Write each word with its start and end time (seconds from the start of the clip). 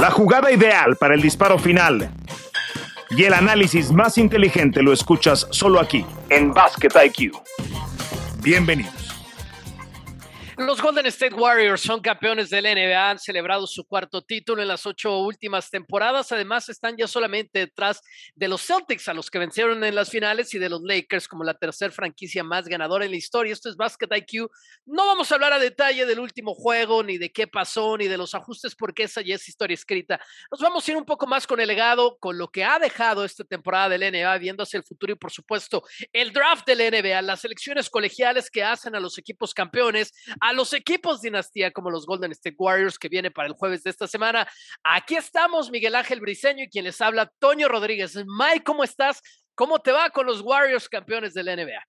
La 0.00 0.12
jugada 0.12 0.52
ideal 0.52 0.94
para 0.94 1.14
el 1.14 1.20
disparo 1.20 1.58
final 1.58 2.08
y 3.10 3.24
el 3.24 3.34
análisis 3.34 3.90
más 3.90 4.16
inteligente 4.16 4.80
lo 4.80 4.92
escuchas 4.92 5.48
solo 5.50 5.80
aquí, 5.80 6.06
en 6.28 6.52
Basket 6.54 6.90
IQ. 7.04 7.32
Bienvenidos. 8.40 8.97
Los 10.58 10.82
Golden 10.82 11.06
State 11.06 11.36
Warriors 11.36 11.80
son 11.80 12.00
campeones 12.00 12.50
del 12.50 12.64
NBA, 12.64 13.10
han 13.10 13.20
celebrado 13.20 13.64
su 13.68 13.84
cuarto 13.84 14.22
título 14.22 14.60
en 14.60 14.66
las 14.66 14.86
ocho 14.86 15.20
últimas 15.20 15.70
temporadas. 15.70 16.32
Además, 16.32 16.68
están 16.68 16.96
ya 16.96 17.06
solamente 17.06 17.60
detrás 17.60 18.02
de 18.34 18.48
los 18.48 18.66
Celtics, 18.66 19.06
a 19.06 19.14
los 19.14 19.30
que 19.30 19.38
vencieron 19.38 19.84
en 19.84 19.94
las 19.94 20.10
finales, 20.10 20.52
y 20.54 20.58
de 20.58 20.68
los 20.68 20.82
Lakers 20.82 21.28
como 21.28 21.44
la 21.44 21.54
tercera 21.54 21.92
franquicia 21.92 22.42
más 22.42 22.66
ganadora 22.66 23.04
en 23.04 23.12
la 23.12 23.16
historia. 23.16 23.52
Esto 23.52 23.68
es 23.68 23.76
Basket 23.76 24.08
IQ. 24.10 24.50
No 24.84 25.06
vamos 25.06 25.30
a 25.30 25.36
hablar 25.36 25.52
a 25.52 25.60
detalle 25.60 26.04
del 26.06 26.18
último 26.18 26.54
juego, 26.54 27.04
ni 27.04 27.18
de 27.18 27.30
qué 27.30 27.46
pasó, 27.46 27.96
ni 27.96 28.08
de 28.08 28.18
los 28.18 28.34
ajustes, 28.34 28.74
porque 28.74 29.04
esa 29.04 29.20
ya 29.20 29.36
es 29.36 29.48
historia 29.48 29.74
escrita. 29.74 30.20
Nos 30.50 30.60
vamos 30.60 30.86
a 30.86 30.90
ir 30.90 30.96
un 30.96 31.04
poco 31.04 31.28
más 31.28 31.46
con 31.46 31.60
el 31.60 31.68
legado, 31.68 32.18
con 32.18 32.36
lo 32.36 32.48
que 32.48 32.64
ha 32.64 32.80
dejado 32.80 33.24
esta 33.24 33.44
temporada 33.44 33.90
del 33.90 34.00
NBA, 34.12 34.36
viendo 34.38 34.64
hacia 34.64 34.78
el 34.78 34.84
futuro 34.84 35.12
y, 35.12 35.16
por 35.16 35.30
supuesto, 35.30 35.84
el 36.12 36.32
draft 36.32 36.66
del 36.66 36.78
NBA, 36.78 37.22
las 37.22 37.44
elecciones 37.44 37.88
colegiales 37.88 38.50
que 38.50 38.64
hacen 38.64 38.96
a 38.96 39.00
los 39.00 39.18
equipos 39.18 39.54
campeones 39.54 40.12
a 40.48 40.52
los 40.54 40.72
equipos 40.72 41.20
dinastía 41.20 41.70
como 41.72 41.90
los 41.90 42.06
Golden 42.06 42.32
State 42.32 42.56
Warriors 42.58 42.98
que 42.98 43.10
viene 43.10 43.30
para 43.30 43.48
el 43.48 43.54
jueves 43.54 43.82
de 43.82 43.90
esta 43.90 44.06
semana. 44.06 44.48
Aquí 44.82 45.14
estamos, 45.14 45.70
Miguel 45.70 45.94
Ángel 45.94 46.20
Briseño 46.20 46.64
y 46.64 46.70
quien 46.70 46.86
les 46.86 47.02
habla, 47.02 47.30
Toño 47.38 47.68
Rodríguez. 47.68 48.16
Mike, 48.16 48.64
¿cómo 48.64 48.82
estás? 48.82 49.20
¿Cómo 49.54 49.80
te 49.80 49.92
va 49.92 50.08
con 50.08 50.24
los 50.24 50.40
Warriors 50.40 50.88
campeones 50.88 51.34
del 51.34 51.46
NBA? 51.46 51.86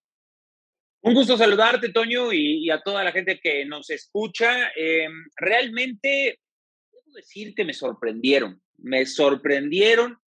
Un 1.04 1.14
gusto 1.14 1.38
saludarte, 1.38 1.94
Toño, 1.94 2.34
y, 2.34 2.70
a 2.70 2.82
toda 2.82 3.02
la 3.02 3.14
gente 3.14 3.40
que 3.42 3.64
nos 3.64 3.90
escucha. 3.90 4.72
Em, 4.76 5.14
realmente, 5.38 6.42
debo 6.92 7.14
decir 7.16 7.56
que 7.56 7.64
me 7.64 7.74
sorprendieron. 7.74 8.62
Me 8.78 9.06
sorprendieron 9.06 10.18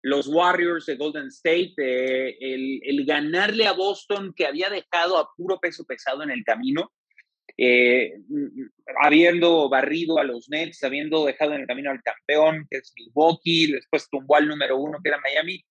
los 0.00 0.28
Warriors 0.28 0.86
de 0.86 0.96
Golden 0.96 1.26
State, 1.26 1.74
eh, 1.76 2.38
el, 2.40 2.80
el, 2.84 3.04
ganarle 3.04 3.66
a 3.66 3.72
Boston 3.72 4.32
que 4.34 4.46
había 4.46 4.70
dejado 4.70 5.18
a 5.18 5.30
puro 5.36 5.60
peso 5.60 5.84
pesado 5.84 6.22
en 6.22 6.30
el 6.30 6.42
camino 6.42 6.90
eh, 7.58 8.14
habiendo 9.02 9.68
barrido 9.68 10.18
a 10.18 10.24
los 10.24 10.48
Nets, 10.48 10.82
habiendo 10.84 11.26
dejado 11.26 11.54
en 11.54 11.62
el 11.62 11.66
camino 11.66 11.90
al 11.90 12.02
campeón, 12.02 12.66
que 12.70 12.78
es 12.78 12.92
Milwaukee, 12.96 13.72
después 13.72 14.08
tumbó 14.10 14.36
al 14.36 14.48
número 14.48 14.78
uno, 14.78 14.98
que 15.02 15.10
era 15.10 15.20
Miami. 15.20 15.64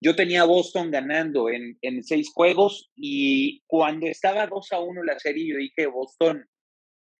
Yo 0.00 0.14
tenía 0.14 0.42
a 0.42 0.46
Boston 0.46 0.90
ganando 0.90 1.50
en, 1.50 1.76
en 1.82 2.04
seis 2.04 2.30
juegos 2.32 2.90
y 2.94 3.62
cuando 3.66 4.06
estaba 4.06 4.46
2 4.46 4.72
a 4.72 4.78
1 4.78 5.02
la 5.02 5.18
serie, 5.18 5.52
yo 5.52 5.58
dije, 5.58 5.86
Boston 5.86 6.44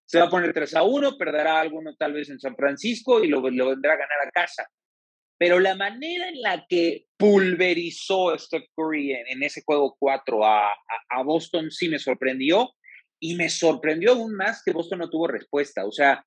se 0.06 0.18
va 0.18 0.26
a 0.26 0.30
poner 0.30 0.54
3 0.54 0.76
a 0.76 0.84
1, 0.84 1.18
perderá 1.18 1.60
alguno 1.60 1.94
tal 1.96 2.12
vez 2.12 2.30
en 2.30 2.38
San 2.38 2.56
Francisco 2.56 3.22
y 3.22 3.28
lo, 3.28 3.40
lo 3.40 3.68
vendrá 3.70 3.94
a 3.94 3.96
ganar 3.96 4.26
a 4.26 4.30
casa. 4.30 4.68
Pero 5.38 5.60
la 5.60 5.76
manera 5.76 6.28
en 6.28 6.40
la 6.40 6.66
que 6.68 7.06
pulverizó 7.16 8.36
Steph 8.38 8.68
Curry 8.76 9.12
en, 9.12 9.42
ese 9.42 9.62
juego 9.64 9.96
4 9.98 10.44
a, 10.44 10.72
a 11.10 11.22
Boston 11.22 11.70
sí 11.70 11.88
me 11.88 11.98
sorprendió 11.98 12.70
y 13.20 13.34
me 13.36 13.48
sorprendió 13.48 14.12
aún 14.12 14.34
más 14.34 14.62
que 14.64 14.72
Boston 14.72 15.00
no 15.00 15.10
tuvo 15.10 15.26
respuesta. 15.26 15.84
O 15.84 15.92
sea, 15.92 16.24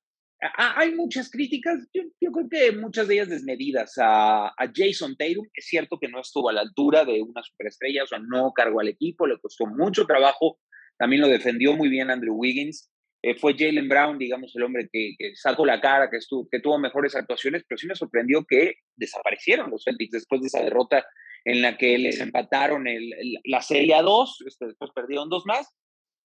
hay 0.56 0.92
muchas 0.94 1.30
críticas, 1.30 1.78
yo, 1.94 2.32
creo 2.32 2.48
que 2.50 2.72
muchas 2.72 3.06
de 3.06 3.14
ellas 3.14 3.28
desmedidas 3.28 3.94
a, 3.98 4.52
Jason 4.74 5.16
Tatum. 5.16 5.46
Es 5.54 5.66
cierto 5.66 5.98
que 6.00 6.08
no 6.08 6.20
estuvo 6.20 6.50
a 6.50 6.52
la 6.52 6.62
altura 6.62 7.04
de 7.04 7.22
una 7.22 7.42
superestrella, 7.42 8.04
o 8.04 8.06
sea, 8.06 8.18
no 8.18 8.52
cargó 8.52 8.80
al 8.80 8.88
equipo, 8.88 9.26
le 9.26 9.38
costó 9.38 9.66
mucho 9.66 10.04
trabajo. 10.04 10.58
También 10.98 11.22
lo 11.22 11.28
defendió 11.28 11.74
muy 11.74 11.88
bien 11.88 12.10
Andrew 12.10 12.34
Wiggins. 12.34 12.90
Eh, 13.22 13.36
fue 13.36 13.54
Jalen 13.56 13.88
Brown, 13.88 14.18
digamos, 14.18 14.54
el 14.56 14.64
hombre 14.64 14.88
que, 14.92 15.14
sacó 15.34 15.64
la 15.64 15.80
cara, 15.80 16.10
que, 16.10 16.16
estuvo, 16.16 16.48
que 16.50 16.58
tuvo 16.58 16.76
mejores 16.78 17.14
actuaciones, 17.14 17.62
pero 17.68 17.78
sí 17.78 17.86
me 17.86 17.94
sorprendió 17.94 18.44
que 18.44 18.74
desaparecieron 18.96 19.70
los 19.70 19.84
Celtics 19.84 20.10
después 20.10 20.40
de 20.40 20.48
esa 20.48 20.60
derrota 20.60 21.06
en 21.44 21.62
la 21.62 21.76
que 21.76 21.98
les 21.98 22.20
empataron 22.20 22.88
el, 22.88 23.12
la 23.44 23.62
serie 23.62 23.94
a 23.94 24.02
dos, 24.02 24.42
este, 24.46 24.66
después 24.66 24.90
perdieron 24.92 25.28
dos 25.28 25.44
más 25.46 25.72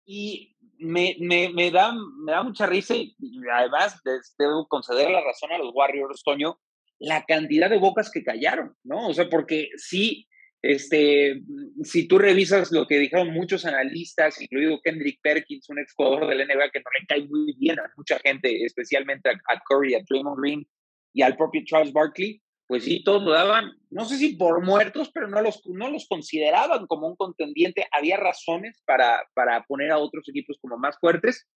y 0.07 0.55
me, 0.79 1.17
me, 1.19 1.49
me, 1.49 1.69
da, 1.69 1.93
me 1.93 2.31
da 2.31 2.41
mucha 2.41 2.65
risa 2.65 2.95
y, 2.95 3.15
además 3.53 4.01
debo 4.39 4.67
conceder 4.67 5.11
la 5.11 5.21
razón 5.21 5.51
a 5.51 5.57
los 5.57 5.71
Warriors, 5.73 6.23
Toño, 6.23 6.59
la 6.97 7.25
cantidad 7.25 7.69
de 7.69 7.77
bocas 7.77 8.09
que 8.09 8.23
callaron, 8.23 8.73
¿no? 8.83 9.09
O 9.09 9.13
sea, 9.13 9.29
porque 9.29 9.69
sí, 9.75 10.27
este, 10.61 11.41
si 11.83 12.07
tú 12.07 12.17
revisas 12.17 12.71
lo 12.71 12.87
que 12.87 12.99
dijeron 12.99 13.33
muchos 13.33 13.65
analistas, 13.65 14.41
incluido 14.41 14.79
Kendrick 14.81 15.19
Perkins, 15.21 15.69
un 15.69 15.79
ex 15.79 15.93
jugador 15.93 16.27
del 16.27 16.47
NBA 16.47 16.71
que 16.71 16.79
no 16.79 16.89
le 16.99 17.05
cae 17.07 17.27
muy 17.27 17.53
bien 17.59 17.77
a 17.79 17.91
mucha 17.97 18.17
gente, 18.19 18.63
especialmente 18.63 19.29
a, 19.29 19.33
a 19.33 19.61
Curry, 19.67 19.93
a 19.95 20.03
Draymond 20.09 20.39
Green 20.39 20.67
y 21.13 21.21
al 21.21 21.35
propio 21.35 21.61
Charles 21.65 21.91
Barkley, 21.91 22.41
pues 22.67 22.83
sí, 22.83 23.03
todos 23.03 23.23
lo 23.23 23.31
daban, 23.31 23.71
no 23.89 24.05
sé 24.05 24.17
si 24.17 24.35
por 24.35 24.63
muertos, 24.63 25.09
pero 25.13 25.27
no 25.27 25.41
los, 25.41 25.65
no 25.67 25.89
los 25.89 26.05
consideraban 26.07 26.85
como 26.85 27.07
un 27.07 27.15
contendiente. 27.15 27.87
Había 27.91 28.17
razones 28.17 28.81
para, 28.85 29.25
para 29.33 29.63
poner 29.63 29.91
a 29.91 29.99
otros 29.99 30.27
equipos 30.27 30.57
como 30.61 30.77
más 30.77 30.99
fuertes, 30.99 31.47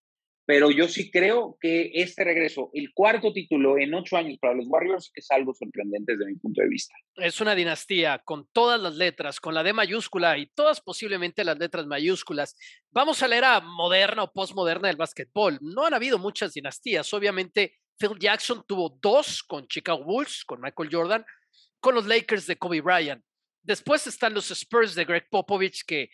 pero 0.45 0.71
yo 0.71 0.87
sí 0.87 1.11
creo 1.11 1.57
que 1.59 1.91
este 1.93 2.23
regreso, 2.23 2.71
el 2.73 2.93
cuarto 2.93 3.31
título 3.33 3.77
en 3.77 3.93
ocho 3.93 4.17
años 4.17 4.37
para 4.39 4.53
los 4.53 4.65
Warriors, 4.67 5.11
es 5.15 5.29
algo 5.31 5.53
sorprendente 5.53 6.13
desde 6.13 6.31
mi 6.31 6.37
punto 6.37 6.61
de 6.61 6.69
vista. 6.69 6.95
Es 7.15 7.41
una 7.41 7.55
dinastía 7.55 8.19
con 8.23 8.47
todas 8.51 8.79
las 8.79 8.95
letras, 8.95 9.39
con 9.39 9.53
la 9.53 9.63
D 9.63 9.73
mayúscula 9.73 10.37
y 10.37 10.47
todas 10.47 10.81
posiblemente 10.81 11.43
las 11.43 11.59
letras 11.59 11.85
mayúsculas. 11.87 12.55
Vamos 12.89 13.21
a 13.21 13.27
la 13.27 13.37
era 13.37 13.61
moderna 13.61 14.23
o 14.23 14.31
postmoderna 14.31 14.87
del 14.87 14.97
básquetbol. 14.97 15.59
No 15.61 15.85
han 15.85 15.93
habido 15.93 16.17
muchas 16.17 16.53
dinastías, 16.53 17.13
obviamente 17.13 17.80
Phil 17.97 18.17
Jackson 18.19 18.63
tuvo 18.67 18.97
dos 19.01 19.43
con 19.43 19.67
Chicago 19.67 20.03
Bulls, 20.03 20.43
con 20.45 20.61
Michael 20.61 20.89
Jordan, 20.91 21.25
con 21.79 21.95
los 21.95 22.05
Lakers 22.05 22.47
de 22.47 22.57
Kobe 22.57 22.81
Bryant. 22.81 23.23
Después 23.63 24.07
están 24.07 24.33
los 24.33 24.49
Spurs 24.51 24.95
de 24.95 25.05
Greg 25.05 25.27
Popovich, 25.29 25.83
que 25.85 26.09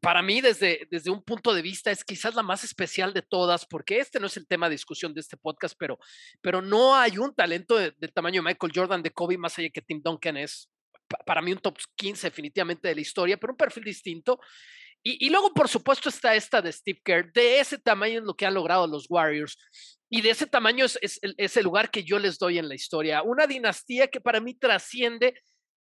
para 0.00 0.22
mí 0.22 0.40
desde, 0.40 0.86
desde 0.90 1.10
un 1.10 1.22
punto 1.22 1.54
de 1.54 1.62
vista 1.62 1.90
es 1.90 2.04
quizás 2.04 2.34
la 2.34 2.42
más 2.42 2.64
especial 2.64 3.12
de 3.12 3.22
todas, 3.22 3.66
porque 3.66 3.98
este 3.98 4.20
no 4.20 4.26
es 4.26 4.36
el 4.36 4.46
tema 4.46 4.68
de 4.68 4.74
discusión 4.74 5.14
de 5.14 5.20
este 5.20 5.36
podcast, 5.36 5.74
pero, 5.78 5.98
pero 6.40 6.62
no 6.62 6.94
hay 6.94 7.18
un 7.18 7.34
talento 7.34 7.76
del 7.76 8.12
tamaño 8.12 8.42
de 8.42 8.48
Michael 8.48 8.72
Jordan, 8.74 9.02
de 9.02 9.10
Kobe, 9.10 9.38
más 9.38 9.58
allá 9.58 9.70
que 9.70 9.82
Tim 9.82 10.00
Duncan 10.02 10.36
es 10.36 10.70
para 11.26 11.42
mí 11.42 11.52
un 11.52 11.58
top 11.58 11.76
15 11.96 12.28
definitivamente 12.28 12.88
de 12.88 12.94
la 12.94 13.00
historia, 13.00 13.36
pero 13.36 13.52
un 13.52 13.56
perfil 13.56 13.84
distinto. 13.84 14.40
Y, 15.06 15.28
luego, 15.28 15.52
por 15.52 15.68
supuesto, 15.68 16.08
está 16.08 16.34
esta 16.34 16.62
de 16.62 16.72
Steve 16.72 16.98
Kerr. 17.04 17.30
De 17.30 17.60
ese 17.60 17.76
tamaño 17.76 18.20
es 18.20 18.24
lo 18.24 18.34
que 18.34 18.46
han 18.46 18.54
logrado 18.54 18.86
los 18.86 19.04
Warriors. 19.10 19.58
Y 20.08 20.22
de 20.22 20.30
ese 20.30 20.46
tamaño 20.46 20.86
es, 20.86 21.20
el 21.22 21.62
lugar 21.62 21.90
que 21.90 22.04
yo 22.04 22.18
les 22.18 22.38
doy 22.38 22.58
en 22.58 22.70
la 22.70 22.74
historia. 22.74 23.22
Una 23.22 23.46
dinastía 23.46 24.08
que 24.08 24.22
para 24.22 24.40
mí 24.40 24.54
trasciende 24.54 25.38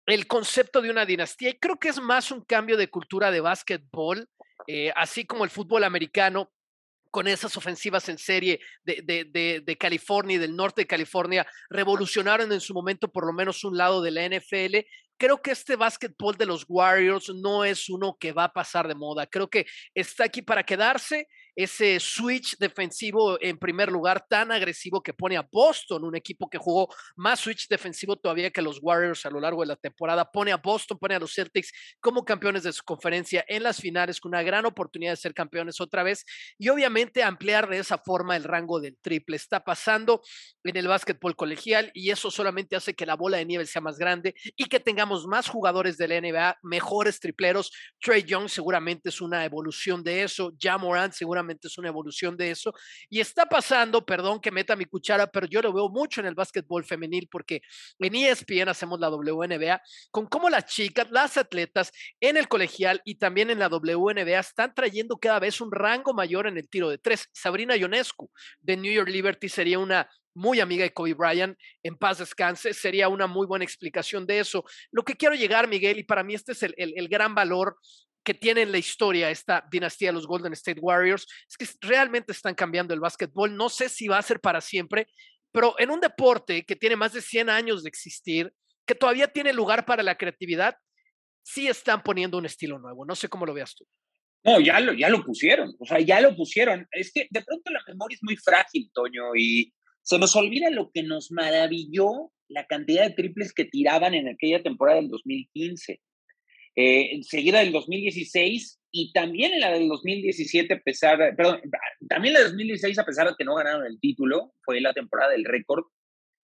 el 0.05 0.27
concepto 0.27 0.81
de 0.81 0.89
una 0.89 1.05
dinastía. 1.05 1.49
Y 1.49 1.59
creo 1.59 1.77
que 1.77 1.89
es 1.89 1.99
más 1.99 2.31
un 2.31 2.45
cambio 2.45 2.77
de 2.77 2.89
cultura 2.89 3.31
de 3.31 3.41
básquetbol, 3.41 4.29
eh, 4.67 4.93
así 4.95 5.25
como 5.25 5.43
el 5.43 5.49
fútbol 5.49 5.83
americano 5.83 6.49
con 7.11 7.27
esas 7.27 7.57
ofensivas 7.57 8.07
en 8.07 8.17
serie 8.17 8.61
de, 8.85 9.61
de, 9.65 9.77
California 9.77 10.37
y 10.37 10.39
del 10.39 10.55
norte 10.55 10.83
de 10.83 10.87
California, 10.87 11.45
revolucionaron 11.69 12.53
en 12.53 12.61
su 12.61 12.73
momento 12.73 13.11
por 13.11 13.25
lo 13.25 13.33
menos 13.33 13.65
un 13.65 13.77
lado 13.77 14.01
de 14.01 14.11
la 14.11 14.25
NFL 14.25 14.87
creo 15.21 15.39
que 15.39 15.51
este 15.51 15.75
básquetbol 15.75 16.35
de 16.35 16.47
los 16.47 16.65
Warriors 16.67 17.29
no 17.29 17.63
es 17.63 17.89
uno 17.89 18.17
que 18.19 18.31
va 18.31 18.45
a 18.45 18.53
pasar 18.53 18.87
de 18.87 18.95
moda. 18.95 19.27
Creo 19.27 19.47
que 19.51 19.67
está 19.93 20.23
aquí 20.23 20.41
para 20.41 20.63
quedarse 20.63 21.27
ese 21.55 21.99
switch 21.99 22.57
defensivo 22.57 23.37
en 23.41 23.57
primer 23.57 23.91
lugar 23.91 24.25
tan 24.27 24.51
agresivo 24.51 25.01
que 25.01 25.13
pone 25.13 25.37
a 25.37 25.47
Boston, 25.51 26.03
un 26.05 26.15
equipo 26.15 26.49
que 26.49 26.57
jugó 26.57 26.93
más 27.15 27.41
switch 27.41 27.67
defensivo 27.67 28.15
todavía 28.15 28.51
que 28.51 28.61
los 28.61 28.79
Warriors 28.81 29.25
a 29.25 29.29
lo 29.29 29.39
largo 29.39 29.61
de 29.61 29.67
la 29.67 29.75
temporada, 29.75 30.31
pone 30.31 30.51
a 30.51 30.57
Boston, 30.57 30.97
pone 30.97 31.15
a 31.15 31.19
los 31.19 31.33
Celtics 31.33 31.71
como 31.99 32.23
campeones 32.23 32.63
de 32.63 32.73
su 32.73 32.83
conferencia 32.83 33.43
en 33.47 33.63
las 33.63 33.81
finales 33.81 34.19
con 34.19 34.29
una 34.29 34.43
gran 34.43 34.65
oportunidad 34.65 35.11
de 35.11 35.17
ser 35.17 35.33
campeones 35.33 35.81
otra 35.81 36.03
vez 36.03 36.25
y 36.57 36.69
obviamente 36.69 37.23
ampliar 37.23 37.69
de 37.69 37.79
esa 37.79 37.97
forma 37.97 38.35
el 38.35 38.43
rango 38.43 38.79
del 38.79 38.97
triple. 39.01 39.35
Está 39.35 39.63
pasando 39.63 40.21
en 40.63 40.77
el 40.77 40.87
básquetbol 40.87 41.35
colegial 41.35 41.91
y 41.93 42.11
eso 42.11 42.31
solamente 42.31 42.75
hace 42.75 42.93
que 42.93 43.05
la 43.05 43.15
bola 43.15 43.37
de 43.37 43.45
nieve 43.45 43.65
sea 43.65 43.81
más 43.81 43.97
grande 43.97 44.35
y 44.55 44.65
que 44.65 44.79
tengamos 44.79 45.27
más 45.27 45.49
jugadores 45.49 45.97
de 45.97 46.07
la 46.07 46.21
NBA, 46.21 46.59
mejores 46.63 47.19
tripleros. 47.19 47.71
Trey 47.99 48.23
Young 48.23 48.47
seguramente 48.47 49.09
es 49.09 49.21
una 49.21 49.43
evolución 49.43 50.03
de 50.03 50.23
eso, 50.23 50.53
Ja 50.59 50.77
Morant 50.77 51.13
seguramente 51.13 51.40
es 51.49 51.77
una 51.77 51.89
evolución 51.89 52.37
de 52.37 52.51
eso. 52.51 52.73
Y 53.09 53.19
está 53.19 53.45
pasando, 53.45 54.05
perdón 54.05 54.39
que 54.39 54.51
meta 54.51 54.75
mi 54.75 54.85
cuchara, 54.85 55.27
pero 55.27 55.47
yo 55.47 55.61
lo 55.61 55.73
veo 55.73 55.89
mucho 55.89 56.21
en 56.21 56.27
el 56.27 56.35
básquetbol 56.35 56.83
femenil 56.83 57.27
porque 57.31 57.61
en 57.99 58.15
ESPN 58.15 58.69
hacemos 58.69 58.99
la 58.99 59.09
WNBA 59.09 59.81
con 60.11 60.27
cómo 60.27 60.49
las 60.49 60.65
chicas, 60.65 61.09
las 61.11 61.37
atletas 61.37 61.91
en 62.19 62.37
el 62.37 62.47
colegial 62.47 63.01
y 63.05 63.15
también 63.15 63.49
en 63.49 63.59
la 63.59 63.67
WNBA 63.67 64.39
están 64.39 64.73
trayendo 64.73 65.17
cada 65.17 65.39
vez 65.39 65.61
un 65.61 65.71
rango 65.71 66.13
mayor 66.13 66.47
en 66.47 66.57
el 66.57 66.69
tiro 66.69 66.89
de 66.89 66.97
tres. 66.97 67.29
Sabrina 67.33 67.75
Ionescu 67.75 68.29
de 68.59 68.77
New 68.77 68.91
York 68.91 69.09
Liberty 69.09 69.49
sería 69.49 69.79
una 69.79 70.09
muy 70.33 70.59
amiga 70.59 70.83
de 70.83 70.93
Kobe 70.93 71.13
Bryant, 71.13 71.57
en 71.83 71.97
paz 71.97 72.19
descanse, 72.19 72.73
sería 72.73 73.09
una 73.09 73.27
muy 73.27 73.45
buena 73.45 73.65
explicación 73.65 74.25
de 74.25 74.39
eso. 74.39 74.63
Lo 74.91 75.03
que 75.03 75.15
quiero 75.15 75.35
llegar, 75.35 75.67
Miguel, 75.67 75.99
y 75.99 76.03
para 76.03 76.23
mí 76.23 76.33
este 76.33 76.53
es 76.53 76.63
el, 76.63 76.73
el 76.77 77.07
gran 77.09 77.35
valor 77.35 77.75
que 78.23 78.33
tiene 78.33 78.61
en 78.61 78.71
la 78.71 78.77
historia 78.77 79.29
esta 79.29 79.65
dinastía 79.71 80.09
de 80.09 80.13
los 80.13 80.27
Golden 80.27 80.53
State 80.53 80.79
Warriors 80.79 81.25
es 81.49 81.57
que 81.57 81.87
realmente 81.87 82.31
están 82.31 82.55
cambiando 82.55 82.93
el 82.93 82.99
básquetbol. 82.99 83.55
No 83.55 83.69
sé 83.69 83.89
si 83.89 84.07
va 84.07 84.17
a 84.17 84.23
ser 84.23 84.39
para 84.39 84.61
siempre, 84.61 85.07
pero 85.51 85.75
en 85.79 85.91
un 85.91 85.99
deporte 85.99 86.63
que 86.63 86.75
tiene 86.75 86.95
más 86.95 87.13
de 87.13 87.21
100 87.21 87.49
años 87.49 87.83
de 87.83 87.89
existir, 87.89 88.53
que 88.85 88.95
todavía 88.95 89.27
tiene 89.27 89.53
lugar 89.53 89.85
para 89.85 90.03
la 90.03 90.17
creatividad, 90.17 90.75
sí 91.43 91.67
están 91.67 92.03
poniendo 92.03 92.37
un 92.37 92.45
estilo 92.45 92.79
nuevo. 92.79 93.05
No 93.05 93.15
sé 93.15 93.27
cómo 93.27 93.45
lo 93.45 93.53
veas 93.53 93.75
tú. 93.75 93.85
No, 94.43 94.59
ya 94.59 94.79
lo, 94.79 94.93
ya 94.93 95.09
lo 95.09 95.23
pusieron, 95.23 95.75
o 95.79 95.85
sea, 95.85 95.99
ya 95.99 96.19
lo 96.19 96.35
pusieron. 96.35 96.87
Es 96.91 97.11
que 97.13 97.27
de 97.29 97.41
pronto 97.41 97.71
la 97.71 97.83
memoria 97.87 98.15
es 98.15 98.23
muy 98.23 98.37
frágil, 98.37 98.89
Toño, 98.91 99.35
y 99.35 99.71
se 100.01 100.17
nos 100.17 100.35
olvida 100.35 100.71
lo 100.71 100.89
que 100.91 101.03
nos 101.03 101.31
maravilló 101.31 102.31
la 102.47 102.65
cantidad 102.65 103.03
de 103.07 103.13
triples 103.13 103.53
que 103.53 103.65
tiraban 103.65 104.13
en 104.13 104.27
aquella 104.27 104.61
temporada 104.61 104.99
del 104.99 105.09
2015. 105.09 106.01
Eh, 106.75 107.15
enseguida 107.15 107.59
del 107.59 107.71
2016 107.71 108.79
y 108.91 109.11
también 109.11 109.53
en 109.53 109.59
la 109.59 109.71
del 109.71 109.87
2017, 109.87 110.73
a 110.73 110.79
pesar, 110.79 111.35
perdón, 111.35 111.61
también 112.07 112.33
la 112.33 112.39
del 112.39 112.49
2016, 112.49 112.99
a 112.99 113.05
pesar 113.05 113.27
de 113.27 113.35
que 113.37 113.45
no 113.45 113.55
ganaron 113.55 113.85
el 113.85 113.99
título, 113.99 114.53
fue 114.63 114.81
la 114.81 114.93
temporada 114.93 115.31
del 115.31 115.45
récord, 115.45 115.85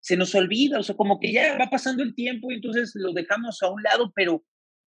se 0.00 0.16
nos 0.16 0.34
olvida, 0.34 0.78
o 0.78 0.82
sea, 0.82 0.96
como 0.96 1.18
que 1.18 1.32
ya 1.32 1.56
va 1.58 1.68
pasando 1.70 2.02
el 2.02 2.14
tiempo 2.14 2.50
y 2.50 2.56
entonces 2.56 2.92
lo 2.94 3.12
dejamos 3.12 3.62
a 3.62 3.70
un 3.70 3.82
lado, 3.82 4.12
pero 4.14 4.44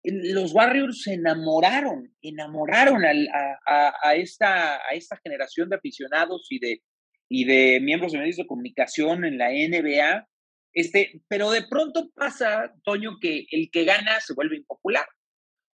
los 0.03 0.53
Warriors 0.53 1.03
se 1.03 1.13
enamoraron, 1.13 2.13
enamoraron 2.21 3.03
a, 3.06 4.15
esta, 4.15 4.75
a 4.75 4.94
esta 4.94 5.18
generación 5.24 5.69
de 5.69 5.77
aficionados 5.77 6.47
y 6.50 6.59
de, 6.59 6.81
y 7.30 7.45
de 7.45 7.80
miembros 7.80 8.12
de 8.12 8.19
medios 8.19 8.38
de 8.38 8.47
comunicación 8.47 9.24
en 9.24 9.38
la 9.38 9.50
NBA. 9.50 10.27
Este, 10.74 11.21
pero 11.27 11.51
de 11.51 11.63
pronto 11.68 12.09
pasa, 12.13 12.74
Toño, 12.83 13.18
que 13.21 13.45
el 13.51 13.69
que 13.71 13.85
gana 13.85 14.19
se 14.19 14.33
vuelve 14.33 14.57
impopular. 14.57 15.06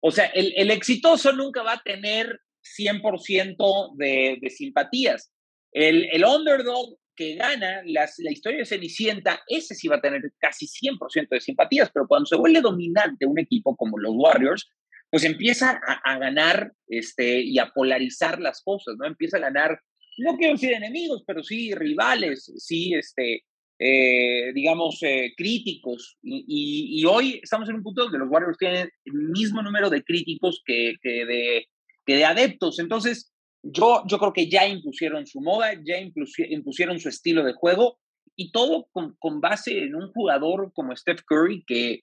O 0.01 0.11
sea, 0.11 0.25
el, 0.27 0.53
el 0.55 0.71
exitoso 0.71 1.31
nunca 1.33 1.63
va 1.63 1.73
a 1.73 1.83
tener 1.83 2.39
100% 2.77 3.95
de, 3.95 4.37
de 4.41 4.49
simpatías. 4.49 5.31
El, 5.71 6.09
el 6.11 6.25
underdog 6.25 6.97
que 7.15 7.35
gana 7.35 7.81
la 7.85 8.07
historia 8.31 8.59
de 8.59 8.65
Cenicienta, 8.65 9.41
ese 9.47 9.75
sí 9.75 9.89
va 9.89 9.97
a 9.97 10.01
tener 10.01 10.21
casi 10.39 10.67
100% 10.67 11.27
de 11.29 11.41
simpatías, 11.41 11.91
pero 11.93 12.07
cuando 12.07 12.25
se 12.25 12.37
vuelve 12.37 12.61
dominante 12.61 13.25
un 13.25 13.37
equipo 13.37 13.75
como 13.75 13.97
los 13.97 14.13
Warriors, 14.15 14.69
pues 15.09 15.25
empieza 15.25 15.81
a, 15.85 16.17
ganar 16.17 16.71
este, 16.87 17.41
y 17.41 17.59
a 17.59 17.71
polarizar 17.71 18.39
las 18.39 18.61
cosas, 18.61 18.95
¿no? 18.97 19.05
Empieza 19.05 19.35
a 19.35 19.41
ganar, 19.41 19.81
no 20.19 20.37
quiero 20.37 20.53
decir 20.53 20.71
enemigos, 20.71 21.23
pero 21.27 21.43
sí 21.43 21.73
rivales, 21.73 22.53
sí, 22.57 22.93
este, 22.93 23.43
eh, 23.81 24.51
digamos, 24.53 25.01
eh, 25.03 25.33
críticos. 25.37 26.17
Y, 26.21 27.03
hoy 27.05 27.39
estamos 27.41 27.69
en 27.69 27.75
un 27.75 27.83
punto 27.83 28.03
donde 28.03 28.19
los 28.19 28.29
Warriors 28.29 28.57
tienen 28.57 28.89
el 29.05 29.13
mismo 29.13 29.61
número 29.61 29.89
de 29.89 30.03
críticos 30.03 30.61
que, 30.65 30.95
que, 31.01 31.25
de, 31.25 31.67
que 32.05 32.15
de 32.15 32.25
adeptos. 32.25 32.79
Entonces, 32.79 33.31
yo, 33.63 34.03
yo 34.05 34.19
creo 34.19 34.33
que 34.33 34.49
ya 34.49 34.67
impusieron 34.67 35.25
su 35.25 35.39
moda, 35.39 35.73
ya 35.85 35.97
impusieron 35.97 36.99
su 36.99 37.07
estilo 37.07 37.43
de 37.43 37.53
juego 37.53 37.97
y 38.35 38.51
todo 38.51 38.87
con, 38.91 39.15
con 39.17 39.39
base 39.39 39.83
en 39.83 39.95
un 39.95 40.11
jugador 40.11 40.71
como 40.73 40.95
Steph 40.95 41.21
Curry 41.25 41.63
que, 41.65 42.01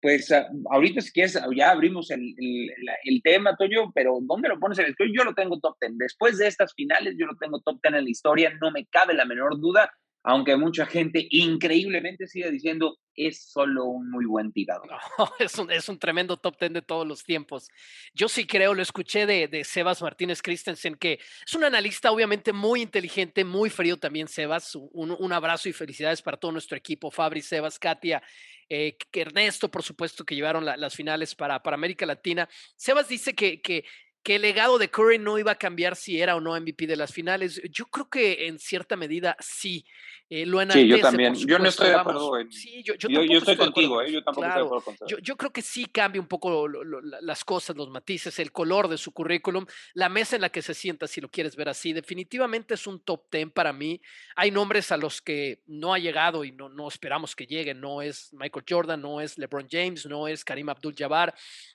pues 0.00 0.30
ah, 0.30 0.48
ahorita 0.70 1.00
si 1.00 1.10
quieres, 1.12 1.40
ya 1.56 1.70
abrimos 1.70 2.10
el, 2.12 2.34
el, 2.38 2.70
el, 3.04 3.22
tema, 3.22 3.56
Toño, 3.56 3.92
pero 3.92 4.18
¿dónde 4.22 4.48
lo 4.48 4.60
pones 4.60 4.78
en 4.78 4.86
el 4.86 4.94
Yo 5.12 5.24
lo 5.24 5.34
tengo 5.34 5.58
top 5.58 5.76
10. 5.80 5.98
Después 5.98 6.38
de 6.38 6.46
estas 6.46 6.72
finales, 6.74 7.14
yo 7.18 7.26
lo 7.26 7.36
tengo 7.36 7.60
top 7.60 7.80
10 7.82 7.94
en 7.94 8.04
la 8.04 8.10
historia, 8.10 8.54
no 8.60 8.70
me 8.70 8.86
cabe 8.86 9.14
la 9.14 9.24
menor 9.24 9.58
duda 9.60 9.90
aunque 10.26 10.56
mucha 10.56 10.86
gente 10.86 11.28
increíblemente 11.30 12.26
sigue 12.26 12.50
diciendo 12.50 12.98
es 13.14 13.48
solo 13.48 13.84
un 13.84 14.10
muy 14.10 14.26
buen 14.26 14.52
tirador. 14.52 14.90
es, 15.38 15.56
un, 15.56 15.70
es, 15.70 15.88
un, 15.88 16.00
tremendo 16.00 16.36
top 16.36 16.58
ten 16.58 16.72
de 16.72 16.82
todos 16.82 17.06
los 17.06 17.22
tiempos. 17.22 17.68
Yo 18.12 18.28
sí 18.28 18.44
creo, 18.44 18.74
lo 18.74 18.82
escuché 18.82 19.24
de, 19.24 19.46
de, 19.46 19.62
Sebas 19.62 20.02
Martínez 20.02 20.42
Christensen, 20.42 20.96
que 20.96 21.20
es 21.46 21.54
un 21.54 21.62
analista 21.62 22.10
obviamente 22.10 22.52
muy 22.52 22.82
inteligente, 22.82 23.44
muy 23.44 23.70
frío 23.70 23.98
también, 23.98 24.26
Sebas. 24.26 24.74
Un, 24.74 25.14
un 25.16 25.32
abrazo 25.32 25.68
y 25.68 25.72
felicidades 25.72 26.20
para 26.20 26.36
todo 26.36 26.50
nuestro 26.50 26.76
equipo, 26.76 27.08
Fabri, 27.12 27.40
Sebas, 27.40 27.78
Katia, 27.78 28.20
eh, 28.68 28.96
Ernesto, 29.12 29.70
por 29.70 29.84
supuesto, 29.84 30.24
que 30.24 30.34
llevaron 30.34 30.64
las 30.64 30.94
finales 30.94 31.36
para, 31.36 31.62
para 31.62 31.76
América 31.76 32.04
Latina. 32.04 32.48
Sebas 32.74 33.08
dice 33.08 33.32
que, 33.36 33.60
que 33.62 33.84
que 34.26 34.34
el 34.34 34.42
legado 34.42 34.76
de 34.76 34.90
Curry 34.90 35.20
no 35.20 35.38
iba 35.38 35.52
a 35.52 35.54
cambiar 35.54 35.94
si 35.94 36.20
era 36.20 36.34
o 36.34 36.40
no 36.40 36.60
MVP 36.60 36.88
de 36.88 36.96
las 36.96 37.12
finales. 37.12 37.62
Yo 37.70 37.86
creo 37.86 38.10
que 38.10 38.48
en 38.48 38.58
cierta 38.58 38.96
medida 38.96 39.36
sí. 39.38 39.86
Eh, 40.28 40.44
lo 40.44 40.60
sí, 40.68 40.88
yo 40.88 40.98
también. 40.98 41.36
Yo 41.36 41.60
no 41.60 41.68
estoy 41.68 41.90
de 41.90 41.94
acuerdo. 41.94 42.32
sí, 42.50 42.82
yo, 42.82 42.94
yo, 42.94 43.08
yo, 43.08 43.38
estoy, 43.38 43.56
contigo, 43.56 44.02
¿eh? 44.02 44.10
yo 44.10 44.24
tampoco 44.24 44.48
estoy 44.48 44.62
de 44.62 44.66
acuerdo 44.66 44.84
contigo. 44.84 45.06
Yo, 45.06 45.18
yo, 45.18 45.36
creo 45.36 45.52
que 45.52 45.62
sí 45.62 45.86
cambia 45.86 46.20
un 46.20 46.26
poco 46.26 46.66
las 46.66 47.44
cosas, 47.44 47.76
los 47.76 47.88
matices, 47.88 48.36
el 48.40 48.50
color 48.50 48.88
de 48.88 48.98
su 48.98 49.12
currículum, 49.12 49.64
la 49.94 50.08
mesa 50.08 50.34
en 50.34 50.42
la 50.42 50.48
que 50.48 50.60
se 50.60 50.74
sienta, 50.74 51.06
si 51.06 51.20
lo 51.20 51.30
quieres 51.30 51.54
ver 51.54 51.68
así. 51.68 51.92
Definitivamente 51.92 52.74
es 52.74 52.84
un 52.88 52.98
top 52.98 53.30
ten 53.30 53.52
para 53.52 53.72
mí. 53.72 54.02
Hay 54.34 54.50
nombres 54.50 54.90
a 54.90 54.96
los 54.96 55.22
que 55.22 55.62
no 55.68 55.94
ha 55.94 56.00
llegado 56.00 56.42
y 56.42 56.50
no, 56.50 56.68
no 56.68 56.88
esperamos 56.88 57.36
que 57.36 57.46
lleguen. 57.46 57.80
No 57.80 58.02
es 58.02 58.32
Michael 58.32 58.64
Jordan, 58.68 59.00
no 59.00 59.20
es 59.20 59.38
LeBron 59.38 59.68
James, 59.70 60.04
no 60.04 60.26
es 60.26 60.44
Karim 60.44 60.68
Abdul-Jabbar, 60.68 61.32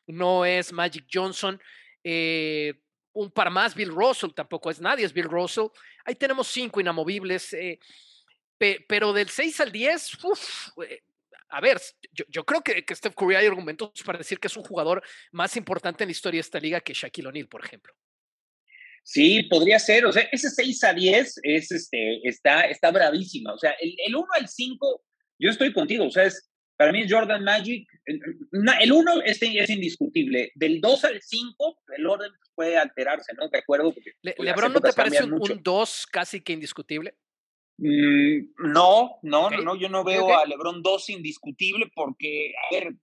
no 0.07 0.43
es 0.43 0.73
Magic 0.73 1.05
Johnson. 1.09 1.57
Eh, 2.03 2.73
un 3.13 3.31
par 3.31 3.49
más, 3.49 3.75
Bill 3.75 3.89
Russell 3.89 4.31
tampoco 4.33 4.69
es 4.69 4.79
nadie, 4.79 5.05
es 5.05 5.13
Bill 5.13 5.25
Russell. 5.25 5.67
Ahí 6.05 6.15
tenemos 6.15 6.47
cinco 6.47 6.79
inamovibles, 6.79 7.53
eh, 7.53 7.79
pero 8.87 9.11
del 9.11 9.29
6 9.29 9.59
al 9.59 9.71
10, 9.71 10.17
eh, 10.87 11.01
a 11.49 11.59
ver, 11.59 11.81
yo, 12.29 12.45
creo 12.45 12.61
que, 12.61 12.85
que, 12.85 12.95
Steph 12.95 13.15
Curry 13.15 13.35
hay 13.35 13.47
argumentos 13.47 13.91
para 14.05 14.19
decir 14.19 14.39
que 14.39 14.47
es 14.47 14.55
un 14.55 14.63
jugador 14.63 15.03
más 15.31 15.57
importante 15.57 16.03
en 16.03 16.07
la 16.07 16.11
historia 16.11 16.37
de 16.37 16.41
esta 16.41 16.59
liga 16.59 16.79
que 16.79 16.93
Shaquille 16.93 17.27
O'Neal, 17.27 17.47
por 17.47 17.65
ejemplo. 17.65 17.93
Sí, 19.03 19.43
podría 19.43 19.79
ser. 19.79 20.05
O 20.05 20.13
sea, 20.13 20.23
ese 20.31 20.49
6 20.49 20.83
a 20.83 20.93
10 20.93 21.39
es, 21.43 21.71
este, 21.71 22.27
está, 22.27 22.61
está 22.61 22.91
bravísima. 22.91 23.53
O 23.53 23.57
sea, 23.57 23.71
el, 23.81 23.95
el 24.05 24.15
1 24.15 24.27
al 24.39 24.47
5, 24.47 25.03
yo 25.39 25.49
estoy 25.49 25.73
contigo. 25.73 26.05
O 26.05 26.11
sea, 26.11 26.23
es, 26.23 26.50
para 26.81 26.93
mí 26.93 27.05
Jordan 27.07 27.43
Magic. 27.43 27.87
El 28.05 28.91
1 28.91 29.21
es, 29.23 29.39
es, 29.39 29.69
indiscutible. 29.69 30.51
Del 30.55 30.81
2 30.81 31.05
al 31.05 31.21
5, 31.21 31.77
el 31.95 32.07
orden 32.07 32.31
puede 32.55 32.75
alterarse, 32.75 33.33
¿no? 33.35 33.47
De 33.49 33.59
acuerdo. 33.59 33.93
Le, 34.23 34.33
pues, 34.33 34.45
¿Lebron 34.47 34.73
no 34.73 34.81
te 34.81 34.91
parece 34.91 35.23
un 35.23 35.61
2 35.61 36.07
casi 36.07 36.41
que 36.41 36.53
indiscutible? 36.53 37.13
Mm, 37.77 38.71
no, 38.73 39.19
no, 39.21 39.51
no, 39.51 39.75
yo 39.75 39.89
no 39.89 40.03
veo 40.03 40.35
a 40.35 40.43
LeBron 40.47 40.81
2 40.81 41.09
indiscutible 41.11 41.91
porque, 41.93 42.51
a 42.71 42.73
ver, 42.73 42.95